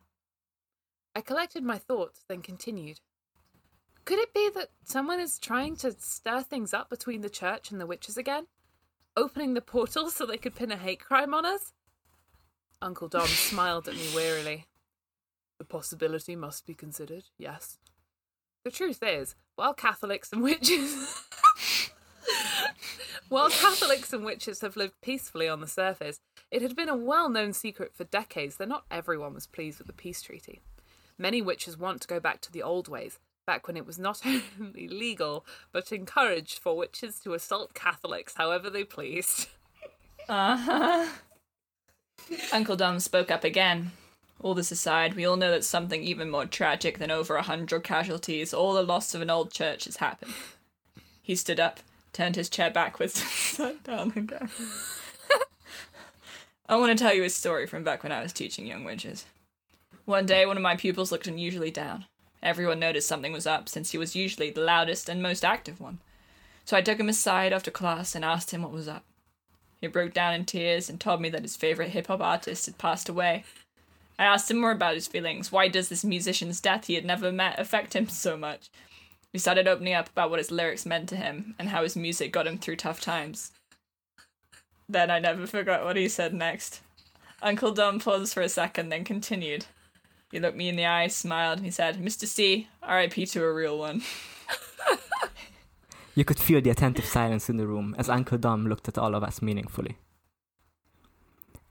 [1.15, 2.99] I collected my thoughts, then continued.
[4.03, 7.79] Could it be that someone is trying to stir things up between the church and
[7.79, 8.47] the witches again?
[9.15, 11.71] Opening the portal so they could pin a hate crime on us?
[12.81, 14.65] Uncle Dom smiled at me wearily.
[15.59, 17.77] The possibility must be considered, yes.
[18.63, 21.23] The truth is, while Catholics and witches.
[23.29, 27.29] while Catholics and witches have lived peacefully on the surface, it had been a well
[27.29, 30.61] known secret for decades that not everyone was pleased with the peace treaty.
[31.17, 34.21] Many witches want to go back to the old ways, back when it was not
[34.59, 39.47] only legal, but encouraged for witches to assault Catholics however they pleased.
[40.29, 41.07] Uh huh.
[42.53, 43.91] Uncle Dom spoke up again.
[44.43, 47.85] All this aside, we all know that something even more tragic than over a hundred
[47.85, 50.33] casualties or the loss of an old church has happened.
[51.21, 51.79] He stood up,
[52.11, 54.49] turned his chair backwards, and sat down again.
[56.67, 59.25] I want to tell you a story from back when I was teaching young witches.
[60.03, 62.05] One day, one of my pupils looked unusually down.
[62.41, 65.99] Everyone noticed something was up, since he was usually the loudest and most active one.
[66.65, 69.05] So I took him aside after class and asked him what was up.
[69.79, 72.77] He broke down in tears and told me that his favorite hip hop artist had
[72.77, 73.45] passed away.
[74.17, 75.51] I asked him more about his feelings.
[75.51, 78.69] Why does this musician's death he had never met affect him so much?
[79.33, 82.31] We started opening up about what his lyrics meant to him and how his music
[82.31, 83.51] got him through tough times.
[84.87, 86.81] Then I never forgot what he said next.
[87.41, 89.65] Uncle Dom paused for a second, then continued.
[90.31, 92.25] He looked me in the eye, smiled, and he said, Mr.
[92.25, 94.03] C, RIP to a real one.
[96.15, 99.15] You could feel the attentive silence in the room as Uncle Dom looked at all
[99.15, 99.97] of us meaningfully.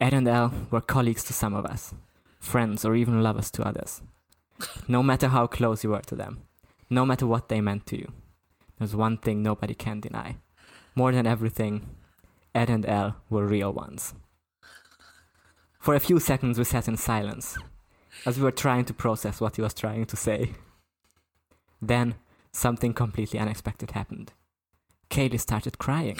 [0.01, 1.95] Ed and Elle were colleagues to some of us,
[2.43, 4.03] friends or even lovers to others.
[4.89, 6.43] No matter how close you were to them,
[6.91, 8.13] no matter what they meant to you,
[8.79, 10.37] there's one thing nobody can deny.
[10.95, 11.89] More than everything,
[12.55, 14.15] Ed and Elle were real ones.
[15.79, 17.57] For a few seconds, we sat in silence
[18.27, 20.53] as we were trying to process what he was trying to say.
[21.81, 22.17] Then,
[22.53, 24.33] something completely unexpected happened.
[25.11, 26.19] Kaylee started crying.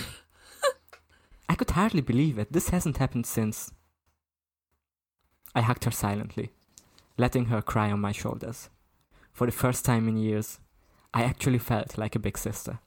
[1.49, 2.53] I could hardly believe it.
[2.53, 3.73] This hasn't happened since.
[5.55, 6.51] I hugged her silently,
[7.19, 8.71] letting her cry on my shoulders.
[9.33, 10.61] For the first time in years,
[11.15, 12.81] I actually felt like a big sister.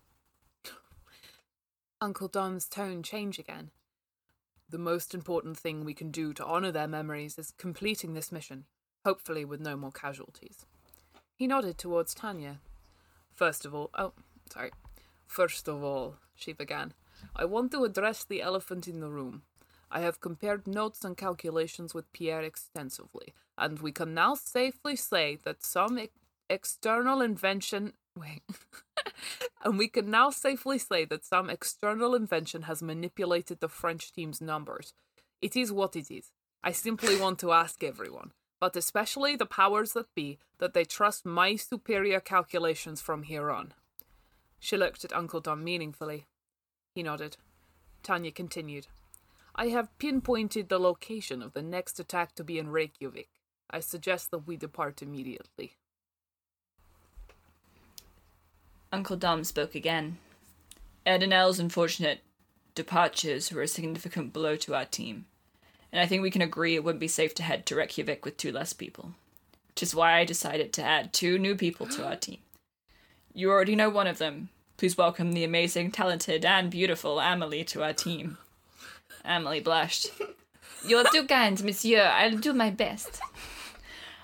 [2.01, 3.71] Uncle Dom's tone changed again.
[4.69, 8.65] The most important thing we can do to honour their memories is completing this mission,
[9.06, 10.65] hopefully with no more casualties.
[11.36, 12.60] He nodded towards Tanya.
[13.34, 14.13] First of all, oh,
[14.51, 14.71] sorry.
[15.28, 16.93] First of all, she began,
[17.36, 19.43] I want to address the elephant in the room.
[19.91, 25.38] I have compared notes and calculations with Pierre extensively, and we can now safely say
[25.43, 26.10] that some e-
[26.50, 27.93] external invention.
[28.17, 28.41] Wait.
[29.63, 34.41] and we can now safely say that some external invention has manipulated the French team's
[34.41, 34.93] numbers.
[35.41, 36.32] It is what it is.
[36.63, 41.26] I simply want to ask everyone, but especially the powers that be, that they trust
[41.26, 43.74] my superior calculations from here on.
[44.60, 46.26] She looked at Uncle Dom meaningfully.
[46.95, 47.38] He nodded.
[48.02, 48.88] Tanya continued.
[49.58, 53.29] I have pinpointed the location of the next attack to be in Reykjavik.
[53.69, 55.77] I suggest that we depart immediately.
[58.91, 60.17] Uncle Dom spoke again.
[61.06, 62.19] Ed and Elle's unfortunate
[62.73, 65.25] departures were a significant blow to our team,
[65.89, 68.35] and I think we can agree it wouldn't be safe to head to Reykjavik with
[68.35, 69.13] two less people,
[69.69, 72.39] which is why I decided to add two new people to our team.
[73.33, 74.49] You already know one of them.
[74.75, 78.37] Please welcome the amazing, talented, and beautiful Amelie to our team.
[79.26, 80.10] Amelie blushed.
[80.86, 82.04] You're too kind, monsieur.
[82.04, 83.19] I'll do my best.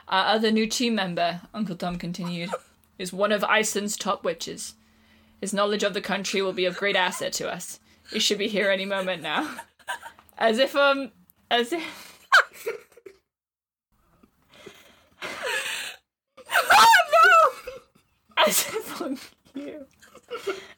[0.08, 2.52] Our other new team member, Uncle Dom continued,
[3.00, 4.76] is one of Iceland's top witches.
[5.40, 7.80] His knowledge of the country will be of great asset to us.
[8.12, 9.50] He should be here any moment now.
[10.38, 11.12] As if, um,
[11.50, 12.20] as if.
[16.62, 17.72] oh no!
[18.46, 19.20] As if on
[19.54, 19.86] you.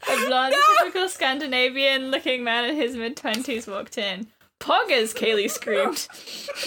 [0.09, 4.27] A blonde, typical Scandinavian looking man in his mid 20s walked in.
[4.59, 6.07] Poggers, Kaylee screamed.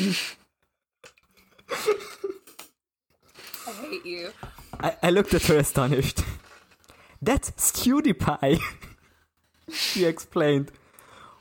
[3.66, 4.32] I hate you.
[4.80, 6.22] I, I looked at her astonished.
[7.20, 8.61] That's StewDiePie,
[9.72, 10.70] she explained.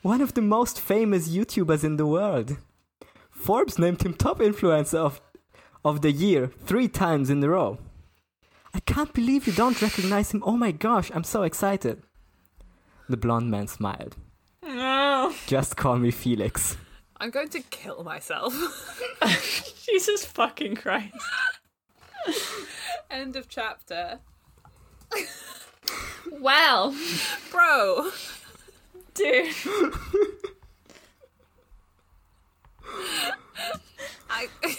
[0.02, 2.58] One of the most famous YouTubers in the world.
[3.30, 5.22] Forbes named him top influencer of,
[5.84, 7.78] of the year three times in a row.
[8.76, 10.44] I can't believe you don't recognize him.
[10.46, 12.04] Oh my gosh, I'm so excited.
[13.08, 14.18] The blonde man smiled.
[14.62, 15.34] No.
[15.48, 16.76] Just call me Felix.
[17.16, 18.54] I'm going to kill myself.
[19.86, 21.16] Jesus fucking Christ.
[23.10, 24.20] End of chapter.
[26.30, 26.94] Wow.
[27.52, 28.12] Bro.
[29.14, 29.56] Dude.
[34.30, 34.50] I.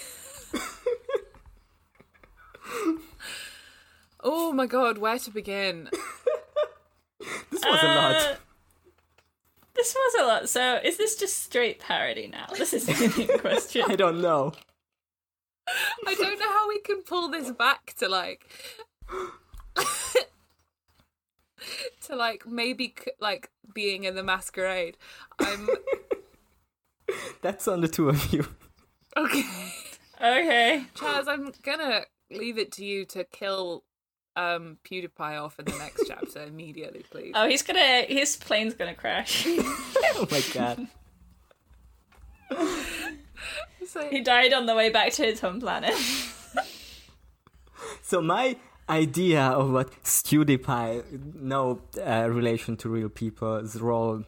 [4.29, 5.89] oh my god, where to begin?
[7.51, 8.14] This was a lot.
[8.16, 8.35] Uh,
[9.74, 10.49] This was a lot.
[10.49, 12.47] So, is this just straight parody now?
[12.57, 13.83] This is the main question.
[13.89, 14.53] I don't know.
[16.07, 18.47] I don't know how we can pull this back to like.
[22.03, 24.97] to like maybe c- like being in the masquerade.
[25.41, 25.68] I'm
[27.43, 28.47] That's on the two of you.
[29.16, 29.45] okay.
[30.20, 30.85] Okay.
[30.95, 33.83] Chaz, I'm gonna leave it to you to kill
[34.37, 37.32] um PewDiePie off in the next chapter immediately, please.
[37.34, 38.03] Oh, he's gonna.
[38.09, 39.47] His plane's gonna crash.
[40.18, 40.87] Oh my god.
[43.87, 45.95] So- he died on the way back to his home planet.
[48.03, 48.57] So my
[48.89, 54.24] idea of what StewDiePie, no uh, relation to real people's role,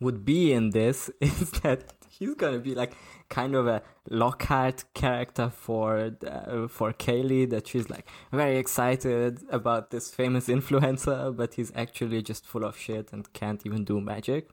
[0.00, 2.92] would be in this is that he's gonna be like
[3.28, 7.48] kind of a Lockhart character for uh, for Kaylee.
[7.50, 12.76] That she's like very excited about this famous influencer, but he's actually just full of
[12.76, 14.48] shit and can't even do magic.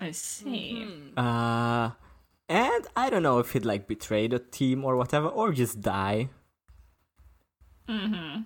[0.00, 0.86] I see.
[1.16, 1.90] Uh,
[2.48, 6.28] and I don't know if he'd like betray the team or whatever, or just die.
[7.88, 8.42] Mm-hmm.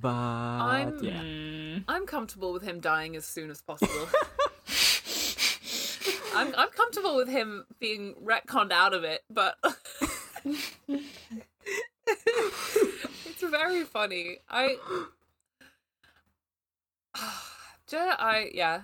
[0.00, 1.22] But I'm- yeah.
[1.22, 1.84] Mm.
[1.88, 4.08] I'm comfortable with him dying as soon as possible.
[6.38, 9.56] I'm I'm comfortable with him being retconned out of it, but
[12.06, 14.38] it's very funny.
[14.48, 14.76] I
[17.88, 18.82] Do I yeah.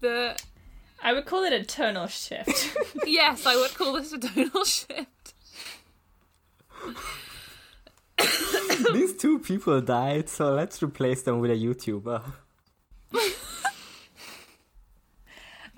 [0.00, 0.36] the
[1.00, 2.76] I would call it a tonal shift.
[3.06, 5.34] yes, I would call this a tonal shift.
[8.92, 12.22] These two people died, so let's replace them with a YouTuber.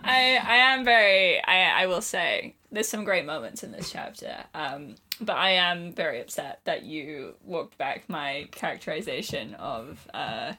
[0.04, 4.44] I I am very I I will say there's some great moments in this chapter.
[4.54, 10.52] Um but I am very upset that you walked back my characterization of uh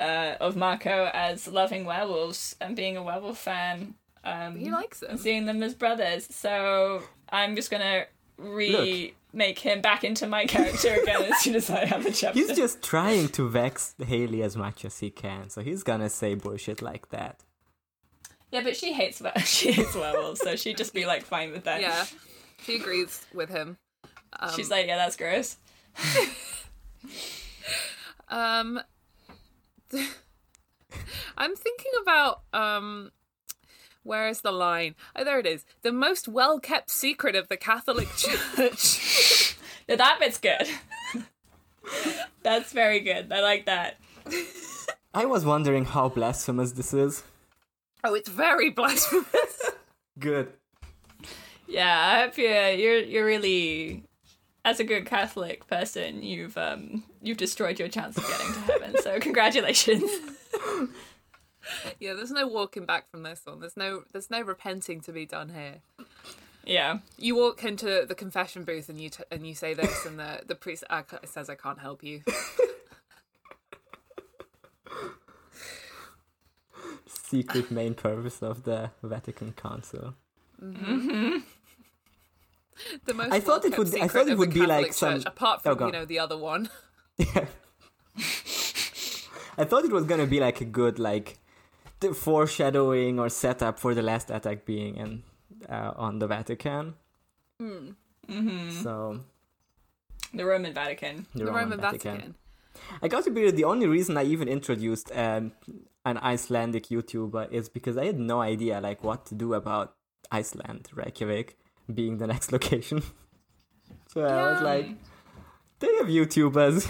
[0.00, 3.94] uh of Marco as loving werewolves and being a werewolf fan.
[4.24, 5.18] Um He likes and them.
[5.18, 6.26] seeing them as brothers.
[6.34, 11.84] So I'm just gonna remake him back into my character again as soon as I
[11.84, 12.38] have a chapter.
[12.38, 16.34] He's just trying to vex Haley as much as he can, so he's gonna say
[16.34, 17.43] bullshit like that.
[18.54, 21.64] Yeah, but she hates wer- she hates werewolves, so she'd just be like fine with
[21.64, 21.80] that.
[21.80, 22.06] Yeah.
[22.62, 23.78] She agrees with him.
[24.38, 25.56] Um, She's like, yeah, that's gross.
[28.28, 28.80] Um,
[31.36, 33.12] I'm thinking about um,
[34.02, 34.94] where is the line?
[35.14, 35.64] Oh, there it is.
[35.82, 39.56] The most well kept secret of the Catholic Church.
[39.86, 40.66] Yeah, that bit's good.
[42.42, 43.30] that's very good.
[43.30, 43.98] I like that.
[45.12, 47.22] I was wondering how blasphemous this is.
[48.04, 49.70] Oh, it's very blasphemous.
[50.18, 50.52] Good.
[51.66, 54.04] Yeah, I hope you're you're you're really
[54.64, 58.94] as a good Catholic person, you've um you've destroyed your chance of getting to heaven.
[59.02, 60.10] So congratulations.
[61.98, 63.60] yeah, there's no walking back from this one.
[63.60, 66.06] There's no there's no repenting to be done here.
[66.64, 66.98] Yeah.
[67.18, 70.42] You walk into the confession booth and you t- and you say this, and the
[70.46, 72.22] the priest uh, says, "I can't help you."
[77.34, 80.14] Secret main purpose of the Vatican Council.
[83.06, 85.22] The most I thought it would be- I thought it would be like Church, some-
[85.26, 86.68] apart Oh, from go you know the other one.
[87.16, 87.46] Yeah.
[89.62, 91.38] I thought it was gonna be like a good like
[92.00, 95.22] the foreshadowing or setup for the last attack being in
[95.68, 96.94] uh, on the Vatican.
[97.62, 98.70] Mm-hmm.
[98.82, 99.20] So
[100.34, 101.26] The Roman Vatican.
[101.34, 102.34] the, The Roman Vatican.
[103.00, 105.52] I got to be the only reason I even introduced um,
[106.04, 109.94] an Icelandic YouTuber is because I had no idea like what to do about
[110.30, 111.56] Iceland, Reykjavik
[111.92, 113.02] being the next location.
[114.08, 114.88] so I was like,
[115.80, 116.88] They have YouTubers.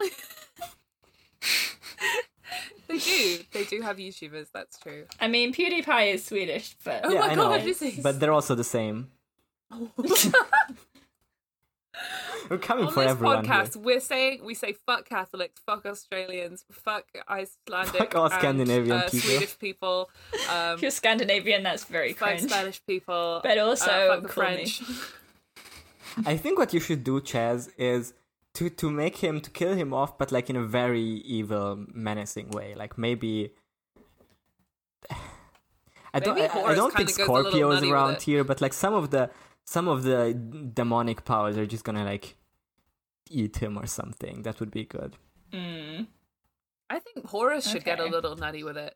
[2.86, 3.38] They do.
[3.52, 4.48] They do have YouTubers.
[4.52, 5.06] That's true.
[5.20, 7.66] I mean, PewDiePie is Swedish, but Oh yeah, my I God, know.
[7.66, 8.00] is he?
[8.00, 9.08] But they're also the same.
[12.48, 13.44] We're coming On for this everyone.
[13.44, 13.66] here.
[13.76, 19.08] we're saying we say fuck Catholics, fuck Australians, fuck Icelandic, Fuck all and, Scandinavian uh,
[19.08, 19.20] people.
[19.20, 20.10] Swedish people,
[20.50, 22.50] um, if you're Scandinavian, that's very fuck cringe.
[22.50, 24.28] Spanish people, But also, uh, fuck the.
[24.28, 24.82] French.
[26.26, 28.14] I think what you should do, Chaz, is
[28.54, 32.50] to to make him to kill him off, but like in a very evil, menacing
[32.50, 32.74] way.
[32.74, 33.52] Like maybe.
[36.14, 36.38] I don't.
[36.38, 38.94] I, I don't think kinda goes a little Scorpio is around here, but like some
[38.94, 39.30] of the
[39.64, 40.34] some of the
[40.74, 42.36] demonic powers are just gonna like
[43.30, 44.42] eat him or something.
[44.42, 45.16] That would be good.
[45.52, 46.06] Mm.
[46.90, 48.94] I think Horace should get a little nutty with it.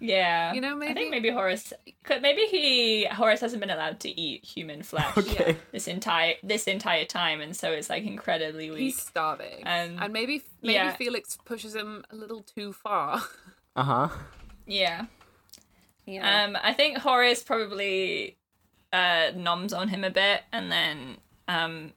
[0.00, 4.00] Yeah, You know, maybe I think maybe Horace, could- maybe he Horace hasn't been allowed
[4.00, 5.56] to eat human flesh Okay.
[5.70, 8.80] this entire this entire time, and so it's like incredibly weak.
[8.80, 10.96] He's starving, And- and maybe maybe yeah.
[10.96, 13.22] Felix pushes him a little too far.
[13.76, 14.08] Uh huh.
[14.66, 15.06] Yeah,
[16.06, 16.44] Yeah.
[16.44, 18.36] um, I think Horace probably
[18.94, 21.16] uh noms on him a bit, and then
[21.48, 21.92] um,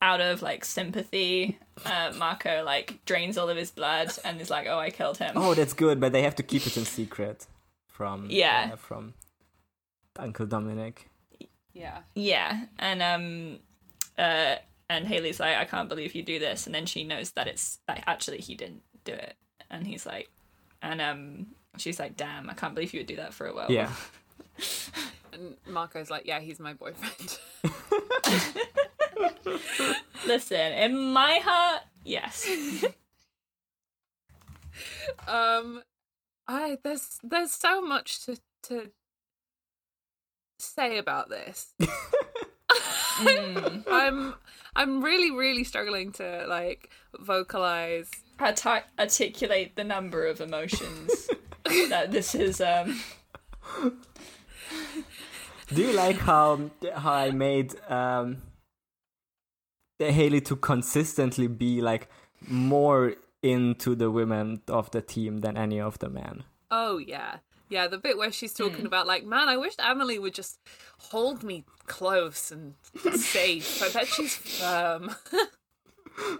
[0.00, 4.66] out of like sympathy, uh, Marco like drains all of his blood and is like,
[4.68, 7.46] "Oh, I killed him." Oh, that's good, but they have to keep it in secret
[7.88, 8.70] from Yeah.
[8.72, 9.14] uh, from
[10.18, 11.08] Uncle Dominic.
[11.72, 11.98] yeah.
[12.14, 13.58] Yeah, and um,
[14.18, 14.56] uh,
[14.88, 17.78] and Haley's like, I can't believe you do this, and then she knows that it's
[17.88, 19.34] like actually he didn't do it,
[19.70, 20.28] and he's like,
[20.82, 23.70] and um, she's like, damn, I can't believe you would do that for a werewolf.
[23.70, 23.90] Yeah.
[25.36, 27.38] And Marco's like, yeah, he's my boyfriend.
[30.26, 32.48] Listen, in my heart, yes.
[35.28, 35.82] um,
[36.48, 38.90] I there's there's so much to to
[40.58, 41.74] say about this.
[43.16, 43.84] Mm.
[43.90, 44.34] I'm
[44.74, 48.10] I'm really really struggling to like vocalize.
[48.38, 51.30] Arti- articulate the number of emotions
[51.64, 52.60] that this is.
[52.60, 53.00] Um,
[55.74, 58.42] Do you like how how I made um
[59.98, 62.08] Haley to consistently be like
[62.46, 66.44] more into the women of the team than any of the men?
[66.70, 67.38] Oh yeah.
[67.68, 68.86] Yeah, the bit where she's talking Hmm.
[68.86, 70.60] about like, man, I wish Amelie would just
[70.98, 72.74] hold me close and
[73.16, 73.82] safe.
[73.82, 75.16] I bet she's firm.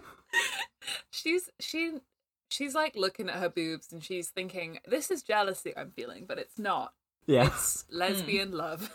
[1.10, 1.94] she's she
[2.48, 6.38] she's like looking at her boobs and she's thinking, This is jealousy I'm feeling, but
[6.38, 6.92] it's not.
[7.26, 7.46] Yeah.
[7.46, 8.94] It's lesbian love.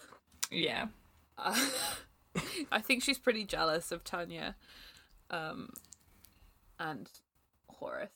[0.52, 0.88] Yeah.
[1.38, 1.58] Uh,
[2.72, 4.56] I think she's pretty jealous of Tanya
[5.30, 5.70] um
[6.80, 7.10] and
[7.70, 8.10] Horace.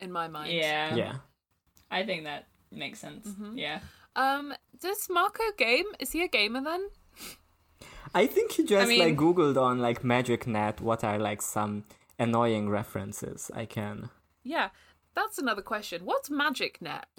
[0.00, 0.52] In my mind.
[0.52, 0.94] Yeah.
[0.94, 1.16] Yeah.
[1.90, 3.28] I think that makes sense.
[3.54, 3.80] Yeah.
[4.16, 5.86] Um, does Marco game?
[5.98, 6.88] Is he a gamer then?
[8.14, 11.84] I think he just mean- like googled on like Magic Net what are like some
[12.18, 14.10] annoying references I can.
[14.42, 14.68] Yeah,
[15.14, 16.02] that's another question.
[16.04, 17.06] What's Magic Net?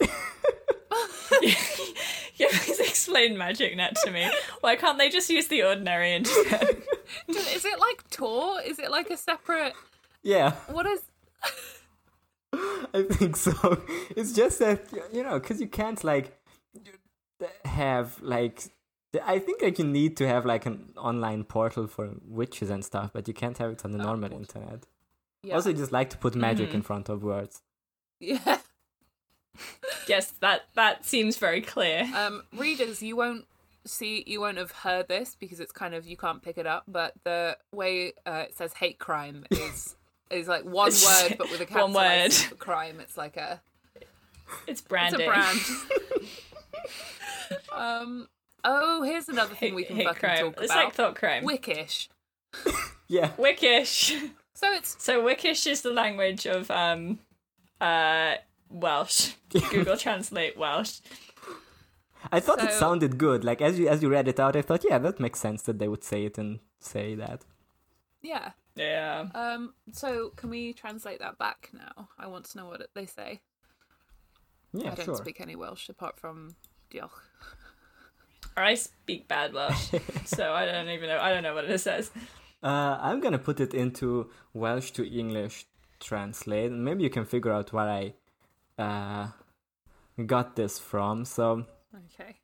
[2.37, 4.29] Yeah, please explain Magic Net to me.
[4.59, 6.83] Why can't they just use the ordinary instead?
[7.29, 8.61] is it like Tor?
[8.61, 9.73] Is it like a separate?
[10.21, 11.01] Yeah, What is?
[12.93, 13.81] I think so.
[14.15, 14.81] It's just that
[15.13, 16.37] you know, because you can't like
[17.65, 18.63] have like.
[19.25, 23.11] I think like you need to have like an online portal for witches and stuff,
[23.13, 24.03] but you can't have it on the oh.
[24.03, 24.39] normal portal.
[24.39, 24.85] internet.
[25.43, 25.55] Yeah.
[25.55, 26.81] Also, just like to put magic in mm-hmm.
[26.81, 27.61] front of words.
[28.19, 28.57] yeah.
[30.07, 32.09] Yes, that that seems very clear.
[32.15, 33.45] Um, readers, you won't
[33.85, 36.83] see, you won't have heard this because it's kind of you can't pick it up.
[36.87, 39.95] But the way uh, it says hate crime is
[40.29, 42.33] is like one It's word, but with a one word.
[42.59, 42.99] Crime.
[42.99, 43.61] It's like a
[44.01, 44.07] It's
[44.67, 45.21] it's branding.
[45.21, 45.59] a brand.
[47.71, 48.27] um.
[48.67, 50.39] Oh, here's another thing we can hate fucking crime.
[50.39, 50.85] talk It's about.
[50.85, 51.45] like thought crime.
[51.45, 52.07] Wickish.
[53.07, 54.31] Yeah, Wickish.
[54.55, 57.19] So it's So Wickish is the language of um
[57.79, 58.35] uh
[58.75, 59.33] Welsh.
[59.71, 60.99] Google Translate Welsh.
[62.31, 63.43] I thought it sounded good.
[63.43, 65.79] Like as you as you read it out, I thought, yeah, that makes sense that
[65.79, 67.45] they would say it and say that.
[68.21, 68.51] yeah.
[68.75, 69.27] Yeah.
[69.33, 69.73] Um.
[69.93, 72.09] So can we translate that back now?
[72.19, 73.41] I want to know what they say.
[74.73, 75.15] Yeah, I don't sure.
[75.15, 76.55] speak any Welsh apart from
[76.91, 77.09] diolch.
[78.57, 79.91] I speak bad Welsh,
[80.25, 81.19] so I don't even know.
[81.19, 82.11] I don't know what it says.
[82.61, 85.67] Uh, I'm gonna put it into Welsh to English
[86.01, 88.15] translate, and maybe you can figure out what I
[88.77, 89.27] uh,
[90.25, 91.25] got this from.
[91.25, 91.65] So
[91.95, 92.35] Okay.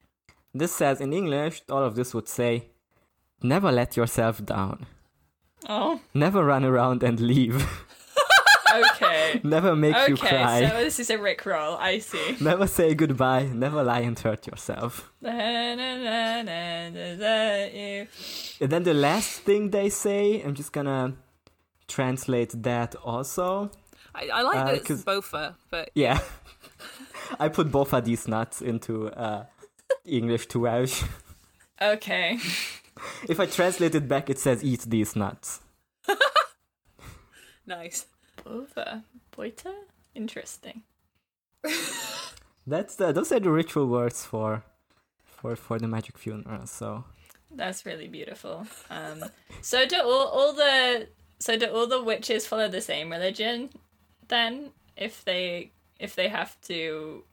[0.54, 2.70] this says in English, all of this would say,
[3.44, 4.86] "Never let yourself down.
[5.70, 7.56] Oh, Never run around and leave.
[8.74, 9.42] okay.
[9.44, 10.68] Never make you okay, cry.
[10.68, 11.76] so this is a Rick roll.
[11.78, 12.38] I see.
[12.42, 13.46] Never say goodbye.
[13.54, 15.30] Never lie and hurt yourself." You.
[18.62, 21.14] And then the last thing they say, I'm just gonna
[21.88, 23.70] translate that also.
[24.14, 26.20] I, I like Uh, that it's 'cause- Bofa, but Yeah.
[27.40, 29.46] I put both of these nuts into uh,
[30.06, 31.04] English to Welsh.
[31.82, 32.38] Okay.
[33.30, 35.62] If I translate it back, it says eat these nuts.
[37.66, 38.06] nice.
[38.46, 39.04] Over.
[39.36, 39.74] Boita?
[40.16, 40.84] Interesting.
[42.68, 44.64] That's the, those are the ritual words for
[45.26, 46.68] for for the magic funeral.
[46.68, 47.06] So
[47.50, 48.68] That's really beautiful.
[48.90, 49.24] Um,
[49.62, 51.08] so do all, all the
[51.40, 53.70] so do all the witches follow the same religion
[54.32, 54.72] then?
[54.98, 57.24] If they if they have to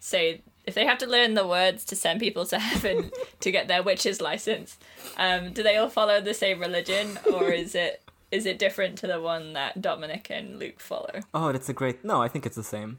[0.00, 3.68] say if they have to learn the words to send people to heaven to get
[3.68, 4.76] their witch's license,
[5.16, 8.02] um, do they all follow the same religion or is it
[8.32, 11.20] is it different to the one that Dominic and Luke follow?
[11.32, 12.04] oh, that's a great.
[12.04, 12.98] No, I think it's the same.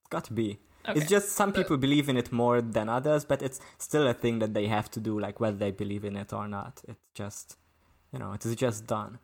[0.00, 0.58] It's got to be.
[0.88, 1.00] Okay.
[1.00, 4.38] It's just some people believe in it more than others, but it's still a thing
[4.38, 6.80] that they have to do, like whether they believe in it or not.
[6.86, 7.56] It's just,
[8.12, 9.18] you know, it is just done.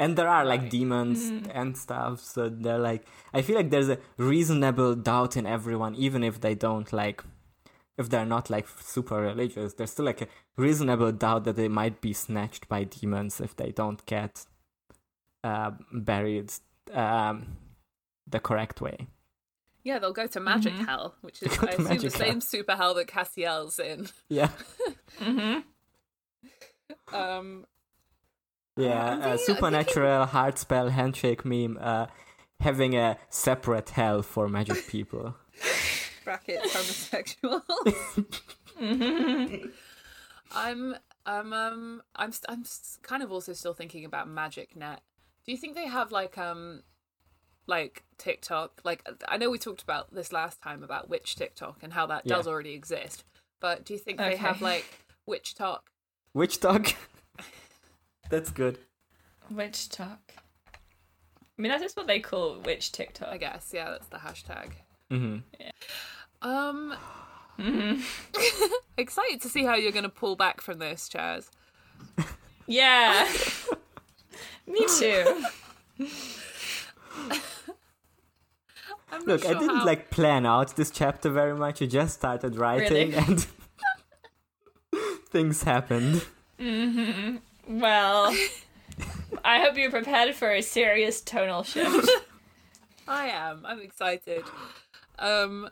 [0.00, 0.70] And there are like Right.
[0.70, 5.94] demons and stuff, so they're like, I feel like there's a reasonable doubt in everyone,
[5.94, 7.22] even if they don't like,
[7.98, 12.00] if they're not like super religious, there's still like a reasonable doubt that they might
[12.00, 14.46] be snatched by demons if they don't get
[15.44, 16.50] uh, buried
[16.94, 17.58] um,
[18.26, 19.06] the correct way.
[19.84, 20.86] Yeah, they'll go to Magic Mhm.
[20.86, 22.20] Hell, which is I assume the Magic Hell.
[22.20, 24.08] same super hell that Cassiel's in.
[24.30, 24.48] Yeah.
[25.20, 25.60] Mm-hmm.
[27.14, 27.66] Um,
[28.80, 31.78] Yeah, I'm uh, thinking- I'm supernatural hard spell handshake meme.
[31.80, 32.06] Uh,
[32.60, 35.34] having a separate hell for magic people.
[36.24, 37.62] brackets homosexual.
[40.52, 45.00] I'm I'm um I'm st- I'm s- kind of also still thinking about Magic Net.
[45.46, 46.82] Do you think they have like um
[47.66, 48.80] like TikTok?
[48.84, 52.26] Like I know we talked about this last time about witch TikTok and how that
[52.26, 53.24] does already exist.
[53.60, 54.86] But do you think they have like
[55.26, 55.90] witch talk?
[56.34, 56.88] Witch dog.
[58.30, 58.78] That's good.
[59.50, 60.32] Witch talk.
[60.72, 63.28] I mean, that's just what they call witch TikTok.
[63.28, 64.70] I guess yeah, that's the hashtag.
[65.10, 65.70] hmm Yeah.
[66.42, 66.94] Um,
[67.58, 68.00] Mhm.
[68.96, 71.50] excited to see how you're going to pull back from this, Chaz.
[72.66, 73.28] Yeah.
[74.66, 75.44] Me too.
[79.12, 81.82] I'm not Look, I didn't how- like plan out this chapter very much.
[81.82, 83.14] I just started writing Really?
[83.14, 83.46] and
[85.30, 86.24] things happened.
[87.70, 88.36] Well,
[89.44, 92.10] I hope you're prepared for a serious tonal shift.
[93.08, 93.64] I am.
[93.64, 94.42] I'm excited.
[95.18, 95.68] Um,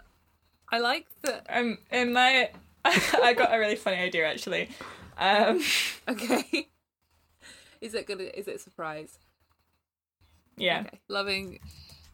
[0.71, 1.47] I like that.
[1.51, 2.51] Um, in my,
[2.85, 4.69] I got a really funny idea actually.
[5.19, 5.61] Um,
[6.09, 6.69] Okay.
[7.81, 8.25] Is it gonna?
[8.25, 9.19] Is it a surprise?
[10.57, 10.81] yeah.
[10.87, 11.01] Okay.
[11.09, 11.59] Loving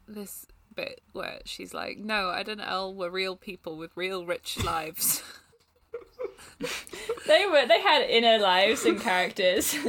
[0.07, 2.89] this bit where she's like, "No, I don't know.
[2.89, 5.23] We're real people with real rich lives."
[7.27, 7.65] They were.
[7.67, 9.75] They had inner lives and characters.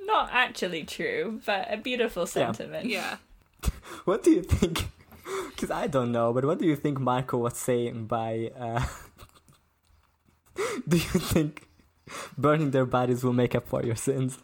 [0.00, 2.86] Not actually true, but a beautiful sentiment.
[2.86, 3.16] yeah.
[4.04, 4.88] What do you think?
[5.50, 8.50] Because I don't know, but what do you think Marco was saying by?
[8.58, 8.84] Uh,
[10.88, 11.68] do you think
[12.38, 14.38] burning their bodies will make up for your sins?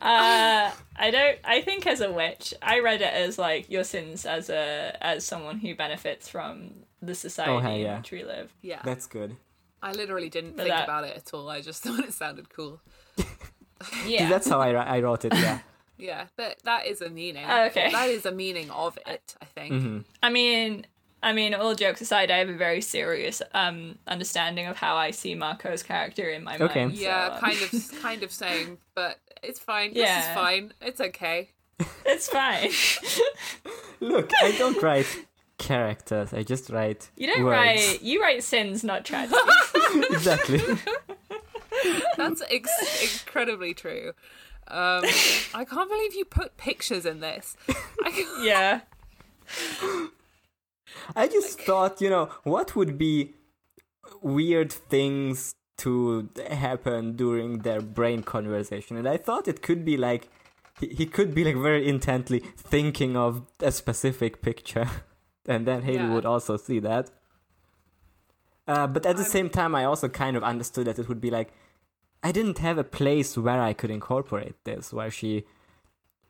[0.00, 1.38] Uh, I don't.
[1.44, 5.24] I think as a witch, I read it as like your sins as a as
[5.24, 6.70] someone who benefits from
[7.02, 7.98] the society Oh, hey, in yeah.
[7.98, 8.52] which we live.
[8.62, 8.80] Yeah.
[8.84, 9.36] That's good.
[9.82, 11.48] I literally didn't But think that- about it at all.
[11.48, 12.80] I just thought it sounded cool.
[14.06, 14.28] Yeah.
[14.28, 15.34] That's how I, I wrote it.
[15.34, 15.58] Yeah.
[15.96, 17.44] Yeah, but that is a meaning.
[17.46, 17.90] Oh, okay.
[17.92, 19.34] That is a meaning of it.
[19.42, 19.70] I think.
[19.74, 20.86] hmm I mean,
[21.22, 25.10] I mean, all jokes aside, I have a very serious um understanding of how I
[25.10, 26.86] see Marco's character in my Okay.
[26.86, 26.96] mind.
[26.96, 29.94] so, Yeah, um, kind of, kind of saying, but it's fine.
[29.94, 30.72] This is fine.
[30.80, 31.50] It's okay.
[32.04, 32.70] It's fine.
[34.00, 35.06] Look, I don't write
[35.58, 36.32] characters.
[36.32, 37.10] I just write.
[37.16, 37.56] You don't words.
[37.56, 38.02] write.
[38.02, 39.40] You write sins, not tragedy.
[40.10, 40.60] exactly.
[42.16, 44.12] That's ex- incredibly true.
[44.68, 45.02] Um,
[45.54, 47.56] I can't believe you put pictures in this.
[48.02, 48.80] I yeah.
[51.16, 53.34] I just thought, you know, what would be
[54.22, 60.28] weird things to happen during their brain conversation, and I thought it could be like
[60.80, 64.88] he, he could be like very intently thinking of a specific picture,
[65.46, 66.14] and then Haley Yeah.
[66.14, 67.10] would also see that.
[68.66, 71.20] Uh, but at the I'm- same time, I also kind of understood that it would
[71.20, 71.52] be like
[72.22, 75.44] I didn't have a place where I could incorporate this, where she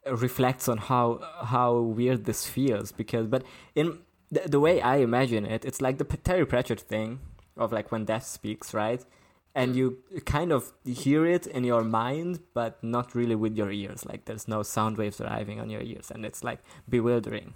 [0.07, 1.21] reflects on how
[1.55, 2.93] how weird this feels.
[2.93, 3.43] Because, but
[3.75, 3.99] in
[4.31, 7.19] the, the way I imagine it, it's like the Terry Pratchett thing
[7.57, 9.05] of like when death speaks, right?
[9.55, 14.07] And you kind of hear it in your mind, but not really with your ears.
[14.07, 17.55] Like there's no sound waves arriving on your ears, and it's like bewildering.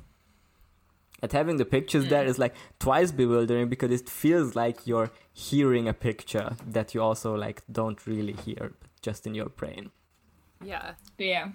[1.23, 2.31] And having the pictures there hmm.
[2.31, 7.35] is like twice bewildering because it feels like you're hearing a picture that you also
[7.35, 9.91] like don't really hear, but just in your brain.
[10.63, 11.49] Yeah, Yeah.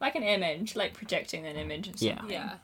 [0.00, 2.22] Like an image, like projecting an image of Yeah.
[2.26, 2.54] yeah.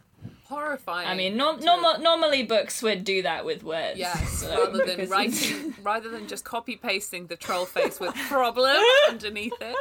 [0.49, 1.07] Horrifying.
[1.09, 3.99] I mean, norm- to- normal, normally books would do that with words.
[3.99, 8.15] Yes, so- rather than because- writing, rather than just copy pasting the troll face with
[8.29, 8.77] problem
[9.11, 9.77] underneath it,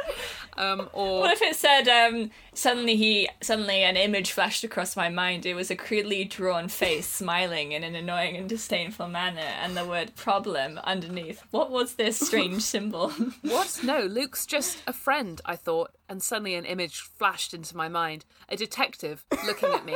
[0.58, 5.08] um, or What if it said um, suddenly he suddenly an image flashed across my
[5.08, 5.46] mind?
[5.46, 9.86] It was a crudely drawn face smiling in an annoying and disdainful manner, and the
[9.86, 11.42] word "problem" underneath.
[11.50, 13.08] What was this strange symbol?
[13.42, 13.80] what?
[13.82, 15.40] No, Luke's just a friend.
[15.46, 19.94] I thought, and suddenly an image flashed into my mind: a detective looking at me,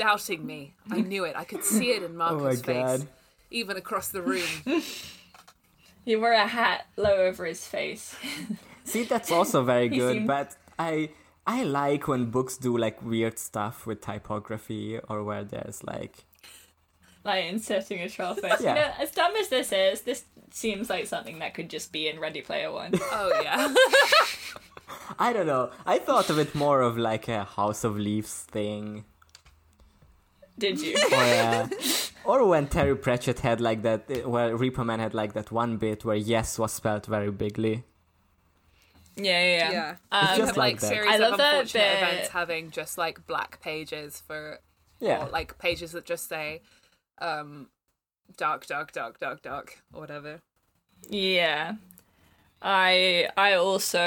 [0.00, 0.74] doubting me.
[0.90, 1.34] I knew it.
[1.36, 3.08] I could see it in oh Marco's face, God.
[3.50, 4.48] even across the room.
[6.06, 8.16] he wore a hat low over his face.
[8.84, 11.10] See, that's also very good, seemed- but I
[11.46, 16.14] I like when books do like weird stuff with typography or where there's like
[17.22, 18.60] like inserting a troll face.
[18.60, 18.68] Yeah.
[18.74, 22.08] You know, as dumb as this is, this seems like something that could just be
[22.08, 22.92] in Ready Player One.
[23.12, 23.74] Oh yeah.
[25.18, 25.70] I don't know.
[25.84, 29.04] I thought of it more of like a House of Leaves thing.
[30.60, 30.94] Did you?
[31.12, 31.68] or uh,
[32.24, 36.04] or when Terry Pratchett had like that, where Reaper Man had like that one bit
[36.04, 37.84] where yes was spelled very bigly.
[39.16, 39.72] Yeah, yeah, yeah.
[39.72, 39.96] Yeah.
[40.12, 40.86] Um, It's just like like that.
[40.88, 44.60] series I love of that unfortunate bit- events having just like black pages for
[45.00, 46.62] Yeah, or like pages that just say
[47.20, 47.68] um
[48.36, 50.40] dark dark dark dark dark or whatever
[51.08, 51.74] Yeah.
[52.62, 54.04] I I also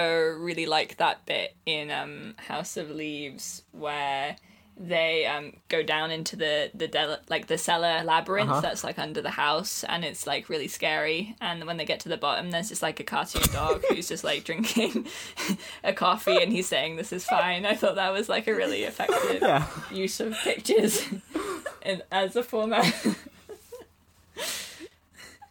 [0.47, 4.36] really like that bit in um House of Leaves where
[4.76, 8.61] they um go down into the the del- like the cellar labyrinth Uh-huh.
[8.61, 12.09] that's like under the house and it's like really scary and when they get to
[12.09, 15.05] the bottom there's just like a cartoon dog who's just like drinking
[15.84, 17.65] a coffee and he's saying this is fine.
[17.65, 19.67] I thought that was like a really effective yeah.
[19.91, 21.05] use of pictures
[21.86, 22.91] in, as a format.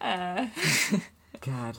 [0.01, 0.47] uh,
[1.41, 1.79] God.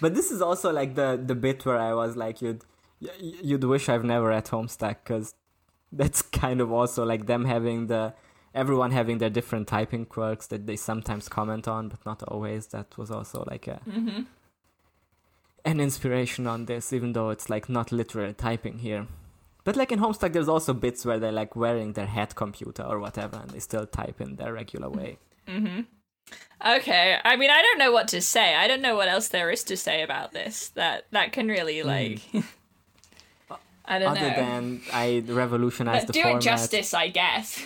[0.00, 2.62] But this is also like the the bit where I was like, you'd
[3.20, 5.34] you'd wish I've never read Homestuck because
[5.92, 8.14] that's kind of also like them having the
[8.54, 12.68] everyone having their different typing quirks that they sometimes comment on, but not always.
[12.68, 14.22] That was also like a mm-hmm.
[15.64, 19.06] an inspiration on this, even though it's like not literally typing here.
[19.64, 22.98] But like in Homestuck, there's also bits where they're like wearing their head computer or
[22.98, 25.18] whatever, and they still type in their regular way.
[25.46, 25.80] Mm-hmm.
[26.66, 27.18] Okay.
[27.24, 28.54] I mean, I don't know what to say.
[28.54, 30.70] I don't know what else there is to say about this.
[30.70, 32.20] That that can really like.
[33.88, 34.08] I don't.
[34.08, 34.36] Other know.
[34.36, 36.42] than I revolutionized but the do format.
[36.42, 37.62] it justice, I guess.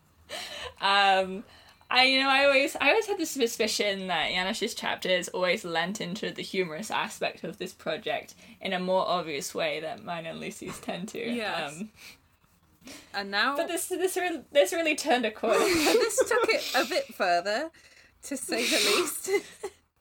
[0.80, 1.42] um,
[1.90, 6.00] I you know I always I always had this suspicion that Janusz's chapters always lent
[6.00, 10.40] into the humorous aspect of this project in a more obvious way than mine and
[10.40, 11.18] Lucy's tend to.
[11.18, 11.80] Yes.
[11.80, 11.90] Um,
[13.14, 15.58] and now but this this really this really turned a corner.
[15.64, 17.70] this took it a bit further
[18.24, 19.30] to say the least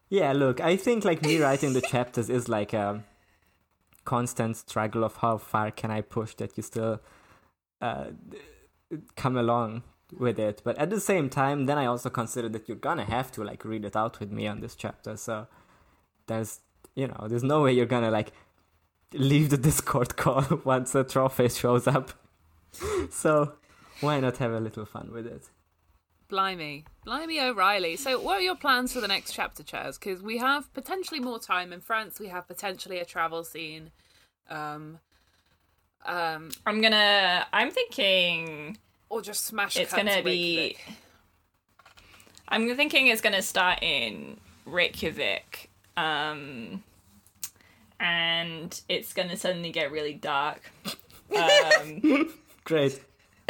[0.10, 3.04] Yeah, look, I think like me writing the chapters is like a
[4.06, 7.02] constant struggle of how far can I push that you still
[7.82, 8.12] uh,
[9.16, 9.84] come along
[10.18, 10.62] with it.
[10.64, 13.66] But at the same time, then I also consider that you're gonna have to like
[13.66, 15.18] read it out with me on this chapter.
[15.18, 15.48] So
[16.28, 16.62] there's
[16.96, 18.32] you know there's no way you're gonna like
[19.14, 22.12] leave the Discord call once the trophy shows up.
[23.10, 23.54] so
[24.02, 25.50] why not have a little fun with it?
[26.28, 30.40] Blimey blimey o'reilly so what are your plans for the next chapter Chaz because we
[30.40, 33.92] have potentially more time in france we have potentially a travel scene
[34.50, 35.00] um
[36.06, 37.46] um I'm gonna.
[37.52, 38.78] I'm thinking
[39.10, 40.78] or just smash it's gonna to be.
[42.48, 46.84] I'm thinking it's gonna start in Reykjavik, um,
[48.00, 50.72] and it's gonna suddenly get really dark.
[51.36, 52.30] Um,
[52.66, 53.02] Great.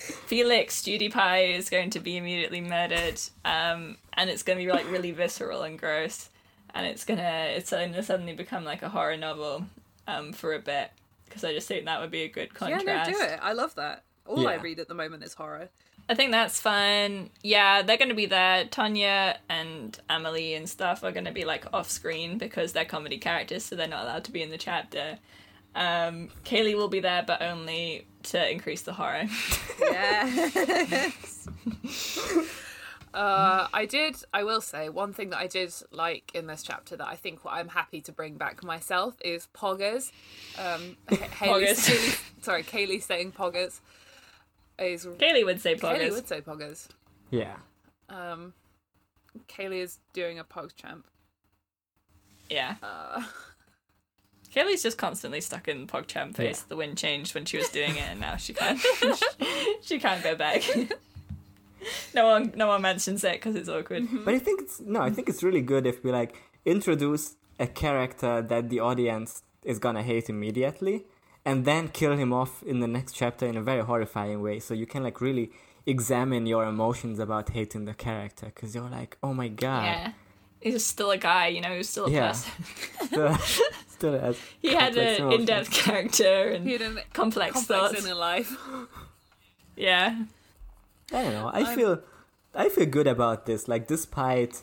[0.00, 5.10] Felix PewDiePie is going to be immediately murdered, um, and it's gonna be like really
[5.12, 6.30] visceral and gross,
[6.74, 9.66] and it's gonna it's gonna suddenly become like a horror novel,
[10.06, 10.90] um, for a bit
[11.26, 12.84] because I just think that would be a good contrast.
[12.86, 15.68] yeah no do it i love that all i read at the moment is horror
[16.08, 17.30] I think that's fun.
[17.40, 18.64] Yeah, they're going to be there.
[18.64, 23.16] Tanya and Amelie and stuff are going to be like off screen because they're comedy
[23.16, 25.18] characters, so they're not allowed to be in the chapter.
[25.76, 29.26] Um, Kaylee will be there, but only to increase the horror.
[29.90, 31.10] yeah
[33.12, 34.14] Uh, I did.
[34.32, 37.44] I will say one thing that I did like in this chapter that I think
[37.44, 40.12] what I'm happy to bring back myself is poggers.
[40.56, 41.86] Um, H- Poggers.
[41.88, 43.80] Haley- sorry, Kaylee saying poggers
[44.78, 45.80] is Kaylee would say poggers.
[45.80, 46.12] Kaylee poggers.
[46.12, 46.86] would say poggers.
[47.32, 47.56] Yeah.
[48.08, 48.52] Um,
[49.48, 51.04] Kaylee is doing a pog champ.
[52.48, 52.76] Yeah.
[52.80, 53.22] Uh,
[54.54, 56.60] Kaylee's just constantly stuck in PogChamp face.
[56.60, 56.64] Yeah.
[56.68, 58.80] The wind changed when she was doing it, and now she can't.
[59.80, 60.62] she can't go back.
[62.14, 64.04] no one, no one mentions it because it's awkward.
[64.04, 64.24] Mm-hmm.
[64.24, 66.34] But I think it's no, I think it's really good if we like
[66.64, 71.06] introduce a character that the audience is gonna hate immediately,
[71.44, 74.58] and then kill him off in the next chapter in a very horrifying way.
[74.58, 75.52] So you can like really
[75.86, 80.12] examine your emotions about hating the character because you're like, oh my god, Yeah,
[80.60, 81.48] he's still a guy.
[81.48, 82.28] You know, he's still a Yeah.
[82.28, 82.52] person.
[83.06, 83.34] still,
[83.88, 88.04] still has He had an in-depth character and He had a complex, complex thoughts.
[88.04, 88.56] inner life.
[89.76, 90.24] Yeah,
[91.12, 91.48] I don't know.
[91.48, 92.02] I I'm- feel,
[92.54, 93.66] I feel good about this.
[93.66, 94.62] Like despite,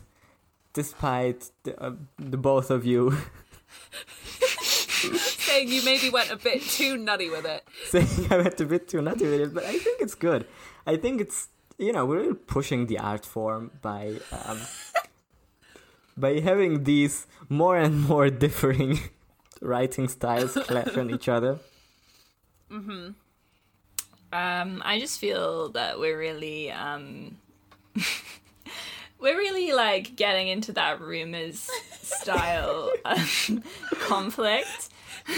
[0.73, 3.17] despite the, uh, the both of you
[5.47, 7.63] Saying you maybe went a bit too nutty with it.
[7.89, 10.45] saying I went a bit too nutty with it, but I think it's good.
[10.85, 14.59] I think it's you know we're really pushing the art form by um,
[16.17, 18.99] by having these more and more differing
[19.61, 21.59] writing styles clash on each other.
[22.71, 23.13] Mhm.
[24.33, 27.37] Um, I just feel that we're really um
[29.19, 31.69] we're really like getting into that rumors
[32.01, 33.63] style um,
[34.01, 34.89] conflict.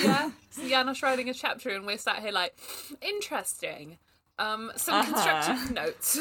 [0.04, 0.32] Yeah.
[0.52, 2.54] So Janos writing a chapter and we're sat here like,
[3.02, 3.98] interesting.
[4.38, 5.14] Um, some Uh-huh.
[5.14, 6.20] constructive notes.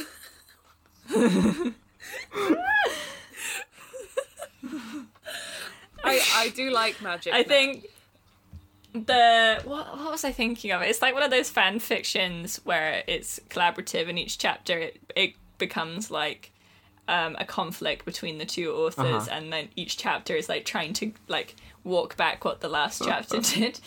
[6.05, 7.33] I I do like magic.
[7.35, 7.49] I now.
[7.49, 7.87] think
[8.93, 10.83] the what, what was I thinking of?
[10.83, 15.35] It's like one of those fan fictions where it's collaborative and each chapter it, it
[15.59, 16.53] becomes like
[17.07, 19.29] um, a conflict between the two authors Uh-huh.
[19.33, 23.41] and then each chapter is like trying to like walk back what the last chapter
[23.55, 23.81] did.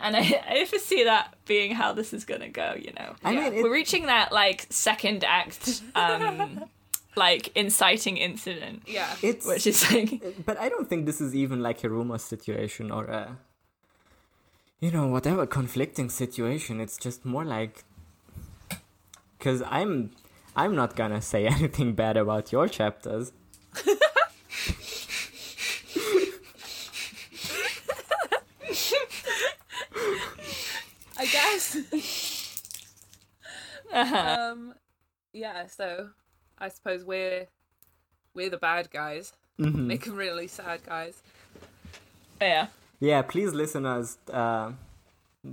[0.00, 3.14] And I, I foresee that being how this is gonna go, you know.
[3.24, 6.64] I mean, it, We're reaching that like second act um
[7.16, 8.82] like inciting incident.
[8.86, 9.14] Yeah.
[9.22, 12.90] it's Which is like but I don't think this is even like a rumor situation
[12.90, 13.38] or a
[14.80, 16.80] you know whatever conflicting situation.
[16.80, 17.84] It's just more like
[19.38, 20.10] because I'm
[20.56, 23.32] I'm not gonna say anything bad about your chapters.
[31.18, 31.76] I guess.
[33.92, 34.74] um,
[35.32, 35.66] yeah.
[35.66, 36.10] So,
[36.62, 37.48] I suppose we're
[38.34, 39.86] we're the bad guys, Mhm.
[39.86, 41.20] making really sad guys.
[42.40, 42.68] yeah.
[43.00, 44.72] Yeah, please, listeners, uh,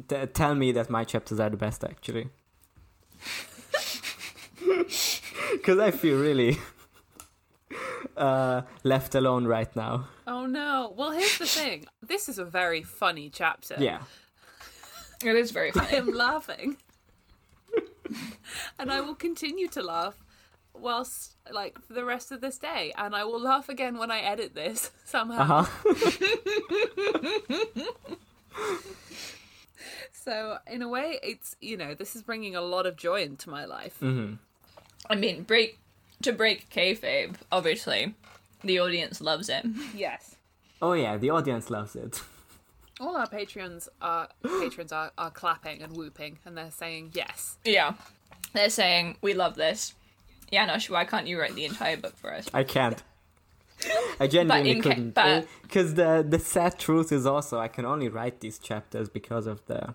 [0.08, 2.30] t- tell me that my chapters are the best, actually.
[5.54, 6.58] Because I feel really
[8.18, 10.08] uh, left alone right now.
[10.28, 10.94] Oh no!
[10.96, 11.86] Well, here's the thing.
[12.02, 13.76] This is a very funny chapter.
[13.80, 14.02] Yeah.
[15.24, 15.88] It is very funny.
[15.92, 16.78] I am laughing,
[18.78, 20.18] and I will continue to laugh
[20.82, 24.20] whilst like for the rest of this day, and I will laugh again when I
[24.20, 25.42] edit this somehow.
[25.42, 25.66] Uh huh.
[30.12, 33.50] So in a way, it's you know this is bringing a lot of joy into
[33.50, 33.98] my life.
[34.00, 34.34] hmm
[35.10, 35.80] I mean, break
[36.22, 37.36] to break kayfabe.
[37.52, 38.14] Obviously,
[38.64, 39.66] the audience loves it.
[39.96, 40.36] Yes.
[40.82, 42.22] Oh, yeah, the audience loves it.
[43.02, 47.58] All our patrons are patrons are, are clapping and whooping, and they're saying yes.
[47.66, 47.94] Yeah,
[48.54, 49.94] they're saying we love this.
[50.52, 52.48] Janosch, why can't you write the entire book for us?
[52.54, 53.02] I can't.
[54.20, 55.16] I genuinely in couldn't.
[55.62, 59.66] Because the, the sad truth is also I can only write these chapters because of
[59.68, 59.94] the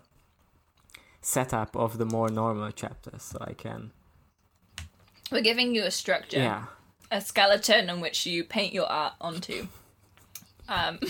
[1.20, 3.22] setup of the more normal chapters.
[3.22, 3.90] So I can.
[5.30, 6.64] We're giving you a structure, Yeah.
[7.10, 9.68] a skeleton on which you paint your art onto.
[10.68, 10.98] Um,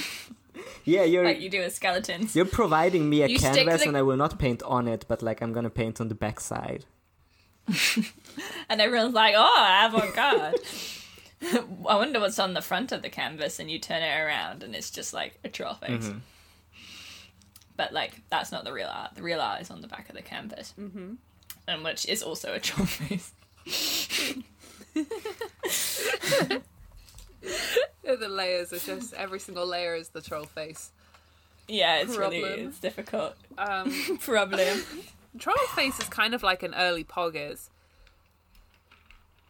[0.85, 1.25] Yeah, you're.
[1.25, 2.37] like you do with skeletons.
[2.37, 5.21] You're providing me a You canvas the- and I will not paint on it, but
[5.21, 6.87] like I'm gonna paint on the back side.
[8.69, 10.57] And everyone's like, oh, avant garde.
[11.89, 14.75] I wonder what's on the front of the canvas, and you turn it around, and
[14.75, 16.09] it's just like a troll face.
[16.09, 16.21] Mhm.
[17.77, 19.15] But like, that's not the real art.
[19.15, 21.15] The real art is on the back of the canvas, mm-hmm.
[21.69, 23.33] and which is also a troll face.
[28.05, 30.91] The layers are just every single layer is the troll face.
[31.69, 33.35] Yeah, it's really it's difficult.
[33.59, 33.91] Um,
[34.21, 34.83] Problem.
[35.39, 37.69] Troll face is kind of like an early poggers.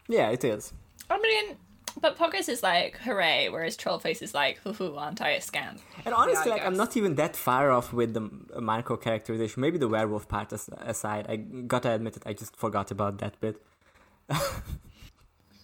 [0.09, 0.73] Yeah, it is.
[1.11, 1.57] I mean,
[2.01, 5.79] but Poggers is like hooray, whereas Trollface is like hoo hoo, aren't I a scam?
[6.05, 9.61] And honestly, I like I'm not even that far off with the m- Marco characterization.
[9.61, 13.41] Maybe the werewolf part as- aside, I gotta admit it, I just forgot about that
[13.41, 13.63] bit.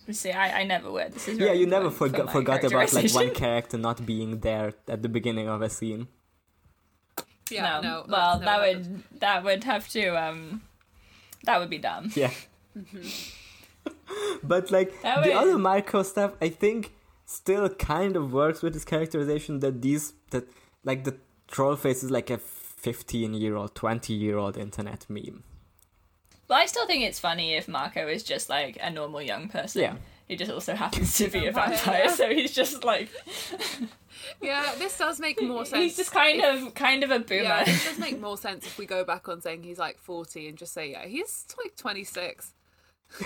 [0.06, 1.12] You see, I, I never would.
[1.12, 4.40] This is Yeah, you never important for forgot forgot about like one character not being
[4.40, 6.08] there at the beginning of a scene.
[7.52, 8.04] Yeah, no, no.
[8.08, 10.62] well, that's that never would that would have to um,
[11.44, 12.10] that would be dumb.
[12.14, 12.30] Yeah.
[14.42, 16.92] but like That the would- other Marco stuff, I think
[17.26, 20.44] still kind of works with his characterization that these that
[20.84, 21.16] like the
[21.50, 25.42] Trollface is like a 15 year old, 20 year old internet meme.
[26.48, 29.82] But I still think it's funny if Marco is just like a normal young person.
[29.82, 29.94] Yeah.
[30.30, 32.14] He just also happens to be a Vampire, vampire, yeah.
[32.14, 33.08] so he's just like
[34.40, 35.82] Yeah, this does make more sense.
[35.82, 37.42] he's just kind if- of kind of a boomer.
[37.42, 40.48] Yeah, this does make more sense if we go back on saying he's like 40
[40.48, 42.52] and just say, yeah, he's like 26.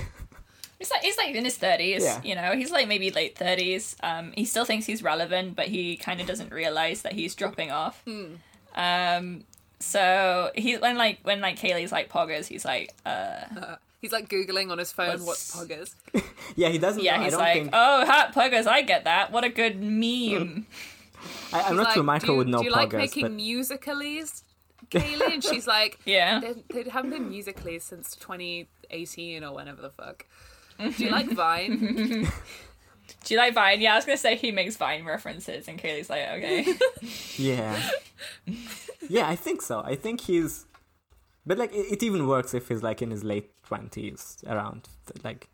[0.79, 2.21] He's like he's like in his thirties, Yeah.
[2.25, 2.53] you know.
[2.57, 3.95] He's like maybe late thirties.
[4.03, 7.71] Um, he still thinks he's relevant, but he kind of doesn't realize that he's dropping
[7.71, 8.03] off.
[8.05, 8.35] Hmm.
[8.75, 9.45] Um,
[9.79, 13.09] so he when like when like Kaylee's like poggers, he's like, uh,
[13.57, 15.95] Uh, he's like Googling on his phone What's- what poggers.
[16.57, 17.03] Yeah, he doesn't.
[17.03, 17.21] yeah, know.
[17.21, 17.71] I he's don't like, think.
[17.73, 19.33] oh, hot poggers, I get that.
[19.33, 20.67] What a good meme.
[21.53, 23.33] I, I'm not like, sure Michael do you, would know Do you like making but
[23.37, 24.43] musicalies,
[24.91, 25.33] Kaylee?
[25.33, 30.27] And she's like, yeah, they, they haven't been musicalies since 2018 or whenever the fuck.
[30.79, 32.29] Do you like Vine?
[33.25, 33.81] do you like Vine?
[33.81, 36.67] Yeah, I was gonna say he makes Vine references, and Kaylee's like, okay.
[37.37, 37.81] yeah,
[39.09, 39.81] yeah, I think so.
[39.81, 40.67] I think he's,
[41.47, 44.89] but like it, it even works if he's like in his late twenties, around
[45.23, 45.49] like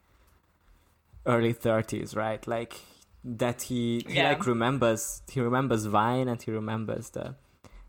[1.27, 2.47] early thirties, right?
[2.47, 2.75] Like
[3.25, 7.35] that he he like remembers he remembers Vine and he remembers the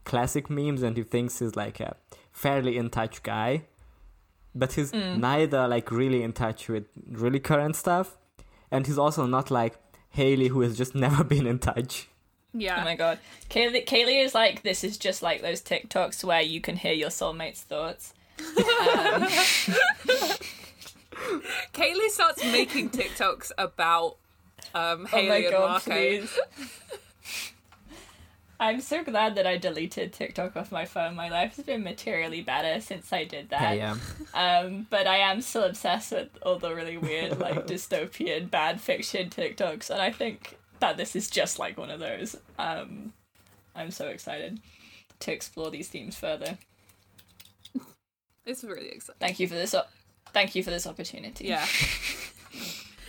[0.03, 1.95] classic memes and he thinks he's like a
[2.31, 3.63] fairly in touch guy,
[4.53, 5.17] but he's Mm.
[5.19, 8.17] neither like really in touch with really current stuff,
[8.69, 9.75] and he's also not like
[10.09, 12.07] Haley who has just never been in touch.
[12.53, 12.81] Yeah.
[12.81, 13.19] Oh my god.
[13.49, 17.07] Kaylee, Kaylee is like, this is just like those TikToks where you can hear your
[17.09, 18.13] soulmate's thoughts.
[18.41, 19.23] Um,
[21.73, 24.17] Kaylee starts making TikToks about
[24.73, 25.91] um, oh Haley my and god, Marco.
[25.91, 26.39] please.
[28.59, 31.15] I'm so glad that I deleted TikTok off my phone.
[31.15, 33.59] My life has been materially better since I did that.
[33.59, 33.99] Hey, um,
[34.35, 39.29] Um, but I am still obsessed with all the really weird, like dystopian, bad fiction
[39.31, 42.35] TikToks, and I think that this is just like one of those.
[42.59, 43.13] Um,
[43.75, 44.59] I'm so excited
[45.21, 46.59] to explore these themes further.
[48.51, 49.19] It's really exciting.
[49.19, 49.73] Thank you for this.
[49.73, 49.89] Op-
[50.33, 51.45] thank you for this opportunity.
[51.47, 51.65] Yeah.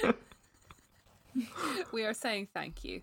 [1.93, 3.03] we are saying thank you.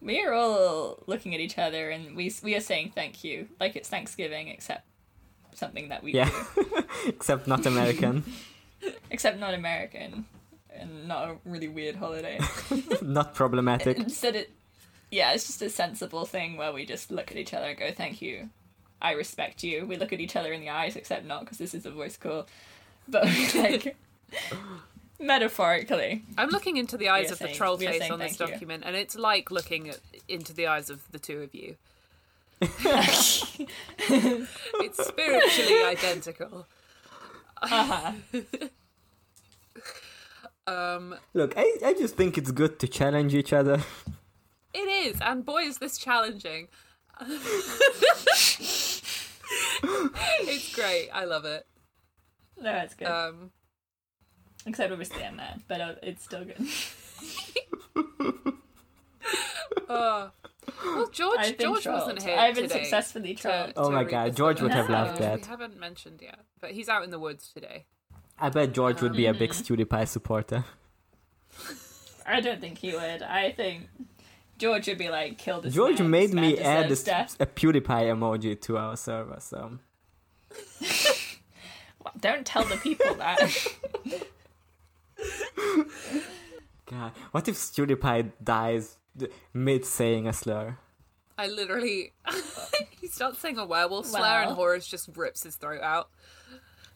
[0.00, 3.76] we are all looking at each other, and we we are saying thank you, like
[3.76, 4.84] it's Thanksgiving, except
[5.54, 6.30] something that we Yeah.
[6.54, 8.24] do, except not American,
[9.10, 10.26] except not American,
[10.70, 12.38] and not a really weird holiday.
[13.02, 13.96] not problematic.
[13.98, 14.50] Instead, it
[15.10, 17.90] yeah, it's just a sensible thing where we just look at each other and go,
[17.92, 18.50] "Thank you,
[19.00, 21.74] I respect you." We look at each other in the eyes, except not because this
[21.74, 22.46] is a voice call,
[23.08, 23.24] but
[23.54, 23.96] like
[25.20, 26.24] metaphorically.
[26.36, 28.54] I'm looking into the eyes are of the troll face saying on this thank you.
[28.54, 31.76] document, and it's like looking at, into the eyes of the two of you.
[34.08, 36.66] It's spiritually identical.
[37.62, 38.12] Uh-huh.
[40.66, 43.82] Um, Look, I, I just think it's good to challenge each other.
[44.74, 46.68] it is, and boy, is this challenging.
[50.42, 51.08] it's great.
[51.12, 51.66] I love it.
[52.60, 53.08] No, it's good.
[53.08, 53.50] Um,
[54.66, 56.56] Except obviously I'm mad, but uh, it's still good.
[59.88, 60.30] oh.
[60.84, 62.80] Well, George, I've been George wasn't here I've been today.
[62.82, 63.72] successfully to- trolled.
[63.76, 64.62] Oh to my read God, this George book.
[64.64, 65.40] would have loved Which that.
[65.42, 67.84] We haven't mentioned yet, but he's out in the woods today.
[68.38, 70.04] I bet George would be a big Mm-hmm.
[70.04, 70.64] Supporter.
[72.26, 73.22] I don't think he would.
[73.22, 73.88] I think
[74.58, 76.10] George would be like, kill this George man.
[76.10, 79.78] made This man me add a, deserves a PewDiePie emoji to our server, so
[82.20, 83.38] Don't tell the people that.
[86.86, 88.96] God, what if StudiePie dies
[89.52, 90.78] mid saying a slur?
[91.38, 92.12] I literally,
[93.00, 96.08] he starts saying a werewolf slur, and Horace just rips his throat out.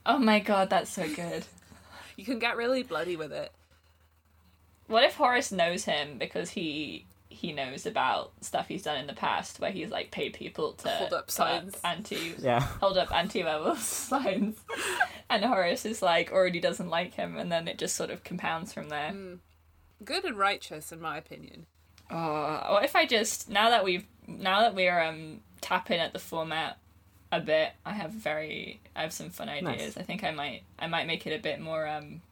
[0.07, 1.45] oh my god, that's so good.
[2.17, 3.53] You can get really bloody with it.
[4.87, 7.07] What if Horace knows him because he
[7.41, 10.89] he knows about stuff he's done in the past where he's like paid people to
[10.89, 11.77] Hold up put signs.
[11.83, 12.61] anti Yeah.
[12.61, 14.59] hold up anti werewolf signs,
[15.31, 18.73] and Horace is like already doesn't like him, and then it just sort of compounds
[18.73, 19.15] from there.
[20.05, 21.67] Good and righteous, in my opinion.
[22.11, 26.19] Oh, what if I just now that we've now that we're um tapping at the
[26.19, 26.79] format
[27.33, 29.97] a bit, I have very I have some fun ideas.
[29.97, 32.23] I think I might I might make it a bit more um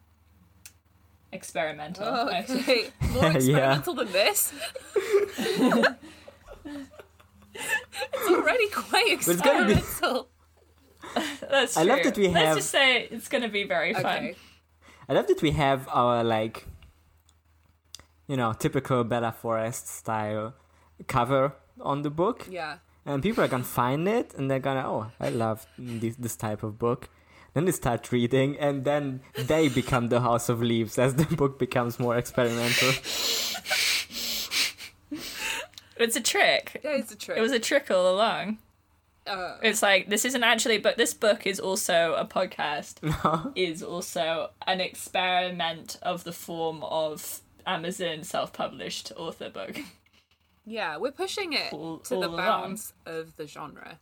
[1.33, 2.05] experimental.
[2.07, 2.91] Oh, okay.
[3.13, 3.37] More Yeah.
[3.37, 4.53] experimental than this.
[6.65, 10.29] it's already quite it's gonna be- experimental.
[11.51, 12.35] That's I love that we have.
[12.35, 14.35] Let's just say it's gonna be very fun.
[15.09, 16.67] I love that we have our like,
[18.27, 20.55] you know, typical Bella Forrest style
[21.07, 22.79] cover on the book, Yeah.
[23.07, 26.63] and people are gonna find it and they're gonna, oh, I love this this type
[26.63, 27.09] of book.
[27.55, 31.59] Then they start reading, and then they become the House of Leaves as the book
[31.59, 32.93] becomes more experimental.
[36.01, 36.81] It's a trick.
[36.85, 37.39] Yeah, it's a trick.
[37.39, 38.59] It was a trick all along.
[39.27, 43.03] uh, It's like this isn't actually, but this book is also a podcast.
[43.25, 43.53] No.
[43.57, 49.81] Is also an experiment of the form of Amazon self-published author book.
[50.65, 52.37] yeah, we're pushing it All- to all the along.
[52.47, 53.99] bounds of the genre.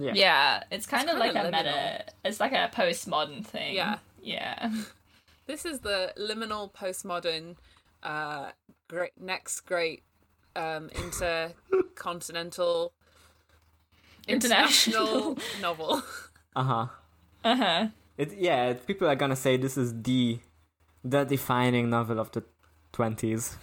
[0.00, 0.12] Yeah.
[0.14, 2.04] Yeah, it's kind It's of like kinda a meta.
[2.24, 3.74] It's like a postmodern thing.
[3.74, 3.98] Yeah.
[4.22, 4.70] Yeah.
[5.46, 7.56] This is the liminal postmodern
[8.04, 8.50] uh
[8.88, 10.02] great next great
[10.54, 12.92] um intercontinental
[14.28, 15.32] International.
[15.36, 16.02] international novel.
[16.56, 16.86] Uh huh.
[17.44, 17.86] Uh huh.
[18.18, 18.74] It yeah.
[18.74, 20.38] People are gonna say this is the
[21.04, 22.42] the defining novel of the
[22.92, 23.56] twenties.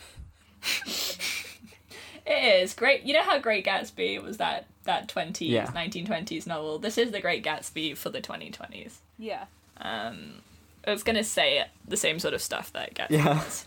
[2.25, 3.03] It is great.
[3.03, 5.69] You know how Great Gatsby was that that twenties, Yeah.
[5.73, 6.79] nineteen twenties novel.
[6.79, 8.99] This is the Great Gatsby for the twenty twenties.
[9.19, 9.45] Yeah.
[9.79, 10.41] Um,
[10.85, 13.35] I was gonna say the same sort of stuff that Gatsby Yeah.
[13.43, 13.65] was.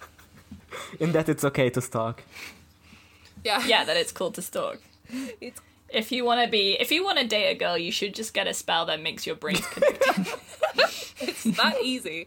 [1.00, 2.22] In that it's okay to stalk.
[3.44, 3.64] Yeah.
[3.66, 4.78] Yeah, that it's cool to stalk.
[5.40, 5.60] It's
[5.92, 8.32] If you want to be, if you want to date a girl, you should just
[8.32, 10.26] get a spell that makes your brains connected.
[11.20, 12.26] it's that easy.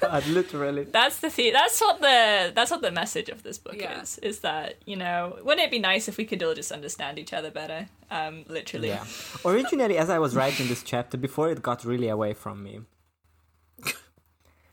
[0.00, 0.84] God, literally.
[0.84, 4.00] that's the the- That's what the that's what the message of this book Yeah.
[4.02, 4.18] is.
[4.18, 7.32] Is that you know, wouldn't it be nice if we could all just understand each
[7.32, 7.88] other better?
[8.10, 8.88] Um, literally.
[8.88, 9.04] Yeah.
[9.44, 12.80] Originally, as I was writing this chapter, before it got really away from me,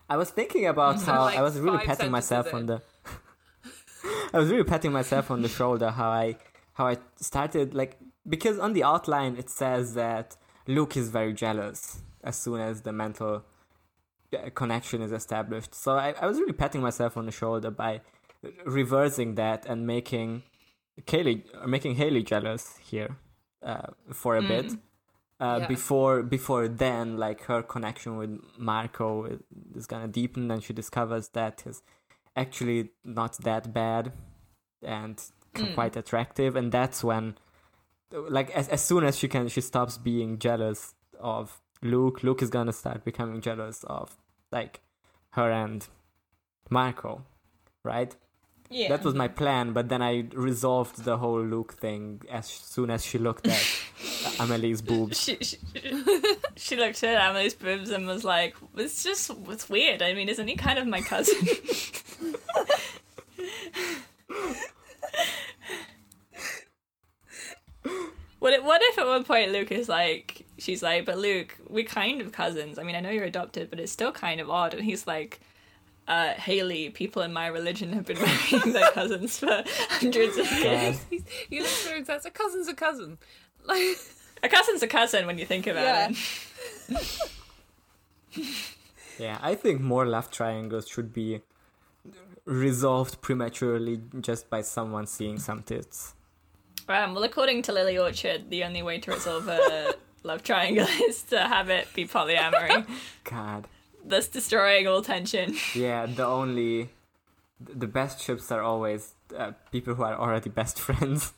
[0.10, 2.82] I was thinking about So, how like, I was really patting myself sentences on
[4.06, 4.30] the.
[4.34, 6.38] I was really patting myself on the shoulder how I
[6.74, 7.98] how I started like
[8.28, 10.36] because on the outline it says that
[10.68, 13.44] Luke is very jealous as soon as the mental
[14.34, 15.74] uh, connection is established.
[15.74, 18.02] So I, I was really patting myself on the shoulder by
[18.66, 20.44] reversing that and making
[21.06, 23.16] Kaylee making Haley jealous here
[23.64, 24.66] uh, for a bit.
[25.40, 25.68] Uh, Yeah.
[25.68, 29.26] Before before then, like her connection with Marco
[29.76, 31.82] is- gonna deepen, and she discovers that he's
[32.36, 34.12] actually not that bad
[34.82, 37.36] and c- quite attractive, and that's when,
[38.12, 42.24] like, as as soon as she can, she stops being jealous of Luke.
[42.24, 44.18] Luke is gonna start becoming jealous of
[44.52, 44.82] like
[45.32, 45.88] her and
[46.70, 47.24] Marco,
[47.84, 48.16] right?
[48.70, 48.90] Yeah.
[48.90, 53.06] That was my plan, but then I resolved the whole Luke thing as soon as
[53.06, 53.66] she looked at
[54.40, 55.22] Amelie's boobs.
[55.22, 55.58] she, she,
[56.58, 60.02] she looked at amelie's boobs and was like, "It's just it's weird.
[60.02, 61.38] I mean, isn't he kind of my cousin?"
[68.40, 72.32] what if, at one point Luke is like, she's like, "But Luke, we're kind of
[72.32, 72.80] cousins.
[72.80, 75.40] I mean, I know you're adopted, but it's still kind of odd." And he's like.
[76.10, 80.96] Uh, Haley, people in my religion have been marrying their cousins for hundreds of years.
[81.12, 81.24] God.
[81.50, 83.18] he looks through and says, "A cousin's a cousin."
[83.66, 83.98] Like,
[84.44, 86.10] A cousin's a cousin when you think about Yeah.
[86.90, 87.30] it.
[89.20, 91.42] Yeah, I think more love triangles should be
[92.46, 96.14] resolved prematurely just by someone seeing some tits.
[96.90, 101.24] Um, well, according to Lily Orchard, the only way to resolve a love triangle is
[101.24, 102.86] to have it be polyamory,
[103.24, 103.68] God.
[104.06, 105.56] thus destroying all tension.
[105.76, 106.90] Yeah, the only.
[107.60, 111.34] The best ships are always uh, people who are already best friends.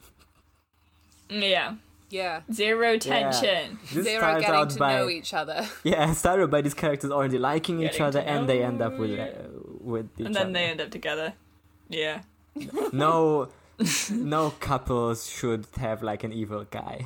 [1.30, 1.76] Yeah,
[2.10, 3.80] yeah, zero tension.
[3.94, 5.66] This zero getting out to by know each other.
[5.84, 9.26] yeah, started by these characters already liking each other, and they end up with uh,
[9.82, 10.54] with each And then other.
[10.54, 11.34] they end up together.
[11.88, 12.22] Yeah.
[12.92, 13.50] no,
[14.12, 17.06] no couples should have like an evil guy.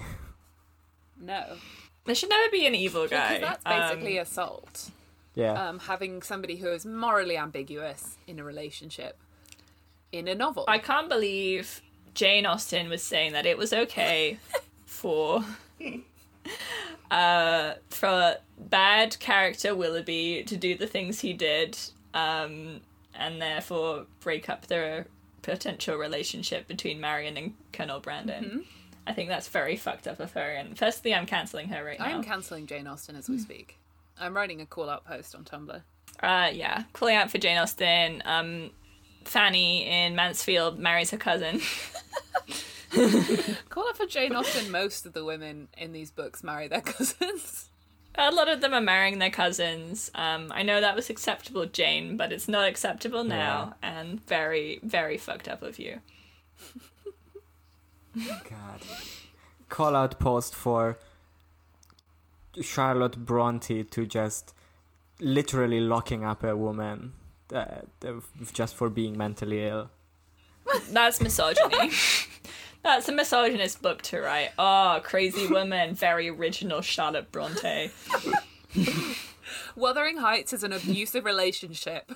[1.19, 1.57] No,
[2.05, 3.39] There should never be an evil guy.
[3.39, 4.89] because that's basically Um, assault.
[5.35, 9.17] Yeah, Um, having somebody who is morally ambiguous in a relationship
[10.11, 10.65] in a novel.
[10.67, 11.81] I can't believe
[12.13, 14.37] Jane Austen was saying that it was okay
[14.85, 15.43] for
[17.11, 21.77] uh for bad character Willoughby to do the things he did
[22.13, 22.81] um
[23.15, 25.05] and therefore break up the
[25.43, 28.43] potential relationship between Marianne and Colonel Brandon.
[28.43, 28.59] Mm-hmm.
[29.05, 32.05] I think that's very fucked up of her and firstly I'm cancelling her right now.
[32.05, 33.77] I am cancelling Jane Austen as we speak.
[34.19, 35.81] I'm writing a call out post on Tumblr.
[36.21, 38.23] Uh, yeah, calling out for Jane Austen.
[38.25, 38.71] Um,
[39.25, 41.61] Fanny in Mansfield marries her cousin.
[43.69, 44.71] Call out for Jane Austen.
[44.71, 47.69] Most of the women in these books marry their cousins.
[48.15, 50.11] A lot of them are marrying their cousins.
[50.13, 55.17] Um, I know that was acceptable, Jane, but it's not acceptable now, and very, very
[55.17, 55.99] fucked up of you.
[58.15, 58.81] God.
[59.69, 60.99] Call out post for
[62.61, 64.53] Charlotte Bronte to just
[65.19, 67.13] literally locking up a woman
[67.53, 67.81] uh,
[68.53, 69.89] just for being mentally ill.
[70.91, 71.91] That's misogyny.
[72.83, 74.51] That's a misogynist book to write.
[74.59, 77.91] Oh, crazy woman, very original Charlotte Bronte.
[79.75, 82.11] Wuthering Heights is an abusive relationship.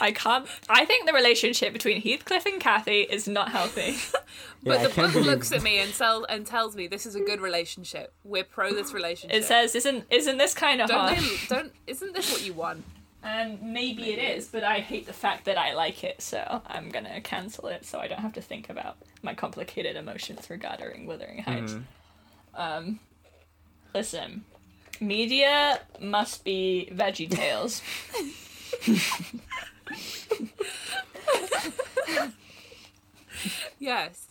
[0.00, 0.46] I can't.
[0.68, 3.96] I think the relationship between Heathcliff and Cathy is not healthy.
[4.64, 7.16] But Yeah, the book believe- looks at me and, tell, and tells me this is
[7.16, 8.14] a good relationship.
[8.22, 9.36] We're pro this relationship.
[9.36, 12.52] It says, "Isn't isn't this kind of don't harsh?" they, don't isn't this what you
[12.52, 12.84] want?
[13.22, 16.88] And maybe it is, but I hate the fact that I like it, so I'm
[16.88, 21.38] gonna cancel it so I don't have to think about my complicated emotions regarding Wuthering
[21.42, 21.76] Heights.
[22.54, 22.98] Um,
[23.94, 24.44] listen,
[25.00, 27.80] media must be Veggie Tales.
[33.82, 34.28] Yes.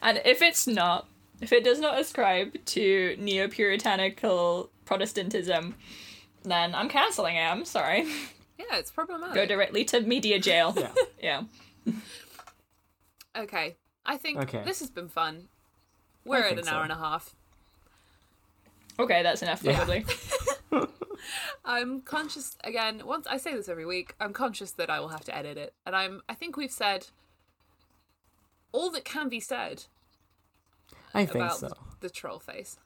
[0.00, 1.06] And if it's not,
[1.42, 5.74] if it does not ascribe to neo puritanical Protestantism,
[6.44, 7.40] then I'm canceling it.
[7.42, 8.06] I'm sorry.
[8.58, 9.36] Yeah, it's problematic.
[9.36, 10.74] Go directly to media jail.
[10.76, 11.44] Yeah.
[11.86, 11.92] Yeah.
[13.36, 13.76] okay.
[14.04, 14.62] I think Okay.
[14.64, 15.46] this has been fun.
[16.24, 16.72] We're at an so.
[16.72, 17.36] hour and a half.
[18.98, 19.76] Okay, that's enough, Yeah.
[19.76, 20.04] probably.
[21.64, 25.24] I'm conscious again, once I say this every week, I'm conscious that I will have
[25.26, 25.72] to edit it.
[25.86, 27.06] And I'm I think we've said
[28.72, 29.84] all that can be said
[31.14, 31.72] I think about so.
[32.00, 32.76] the troll face.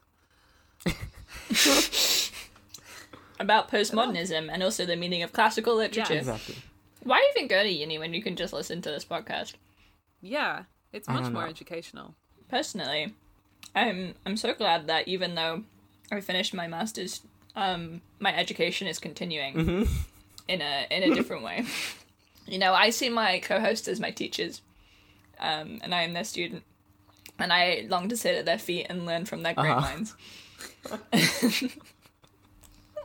[3.43, 6.15] About postmodernism and also the meaning of classical literature.
[6.15, 6.21] Yeah.
[6.21, 6.55] Exactly.
[7.03, 9.55] Why even go to uni when you can just listen to this podcast?
[10.21, 10.63] Yeah.
[10.93, 11.49] It's much more know.
[11.51, 12.15] educational.
[12.49, 13.15] Personally,
[13.75, 15.65] I'm I'm so glad that even though
[16.13, 17.23] I finished my masters,
[17.57, 19.89] um, my education is continuing
[20.47, 21.65] in a in a different way.
[22.47, 24.63] You know, I see my co-hosts as my teachers,
[25.41, 26.63] um, and I am their student,
[27.39, 29.81] and I long to sit at their feet and learn from their great Uh-huh.
[29.81, 30.15] minds.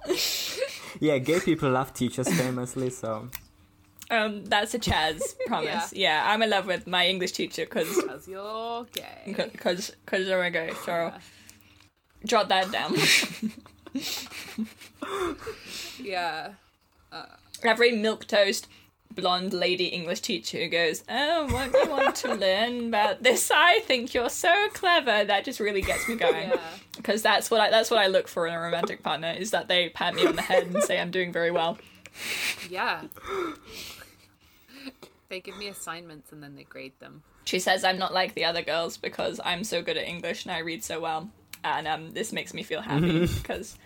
[1.00, 3.30] Yeah, gay people love teachers famously, so
[4.10, 5.94] Um, that's a Chaz promise.
[5.94, 6.24] yeah.
[6.26, 9.22] I'm in love with my English teacher because Because you're gay.
[9.52, 10.72] because because I'm a gay.
[10.86, 11.14] So
[12.26, 12.96] jot that down.
[16.02, 16.54] Yeah.
[17.64, 18.68] Every milk toast
[19.18, 23.52] blonde lady English teacher who goes, "Oh, what do you want to learn about this?
[23.54, 26.60] I think you're so clever." That just really gets me going Yeah.
[26.96, 29.68] because that's what I that's what I look for in a romantic partner is that
[29.68, 31.78] they pat me on the head and say I'm doing very well.
[32.70, 33.02] Yeah.
[35.30, 37.22] They give me assignments and then they grade them.
[37.44, 40.54] She says I'm not like the other girls because I'm so good at English and
[40.54, 41.30] I read so well,
[41.66, 43.78] and um, this makes me feel happy because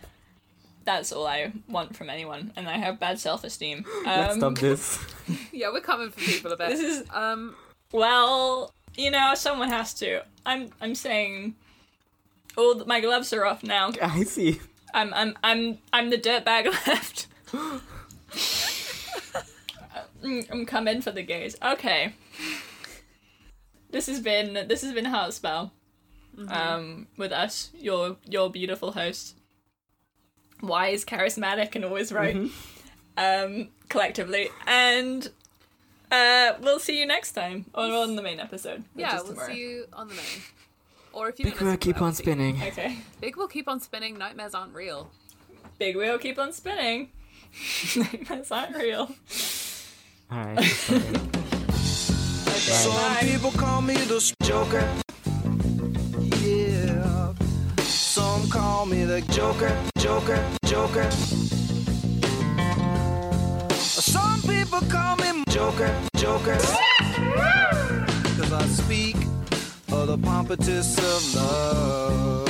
[0.83, 3.85] that's all I want from anyone, and I have bad self esteem.
[4.05, 4.99] let's Um, stop this.
[5.53, 6.69] Yeah, we're coming for people a bit.
[6.69, 7.55] this is um
[7.93, 10.21] well, you know, someone has to.
[10.45, 11.55] I'm I'm saying,
[12.57, 13.91] all th- my gloves are off now.
[14.01, 14.59] I see.
[14.93, 17.27] I'm I'm I'm I'm the dirtbag left.
[20.23, 21.55] Mm, I'm coming for the gays.
[21.61, 22.13] Okay.
[23.89, 25.71] This has been this has been Heart Spell.
[26.47, 29.35] Um, with us, your your beautiful host,
[30.61, 32.37] wise, charismatic, and always right.
[33.17, 35.29] Um, collectively, and
[36.11, 38.83] uh, we'll see you next time or on the main episode.
[38.95, 39.47] yeah, we'll tomorrow.
[39.51, 40.23] see you on the main.
[41.13, 42.31] Or if you Big don't will listen to keep on see you.
[42.31, 42.63] spinning.
[42.63, 42.97] Okay.
[43.19, 44.17] Big will keep on spinning.
[44.17, 45.11] Nightmares aren't real.
[45.77, 47.09] Big wheel keep on spinning.
[48.29, 49.11] That's not real.
[50.31, 50.59] Alright.
[52.51, 53.17] Okay, Some bye.
[53.21, 54.87] people call me the Joker.
[58.51, 61.09] Call me the Joker, Joker, Joker.
[63.79, 66.57] Some people call me Joker, Joker.
[68.35, 69.15] Cause I speak
[69.93, 72.47] of the pompatus of love.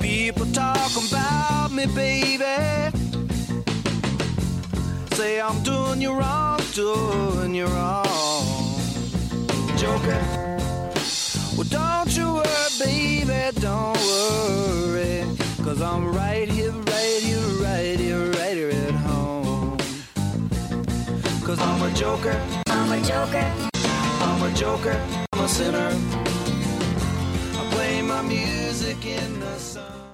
[0.00, 2.44] People talking about me, baby.
[5.16, 8.06] Say I'm doing you wrong, doing you wrong.
[9.76, 10.67] Joker.
[11.70, 12.44] Don't you worry,
[12.78, 15.24] baby, don't worry.
[15.62, 19.76] Cause I'm right here, right here, right here, right here at home.
[21.44, 23.52] Cause I'm a joker, I'm a joker.
[24.20, 25.00] I'm a joker,
[25.32, 25.90] I'm a sinner.
[27.54, 30.07] I play my music in the sun.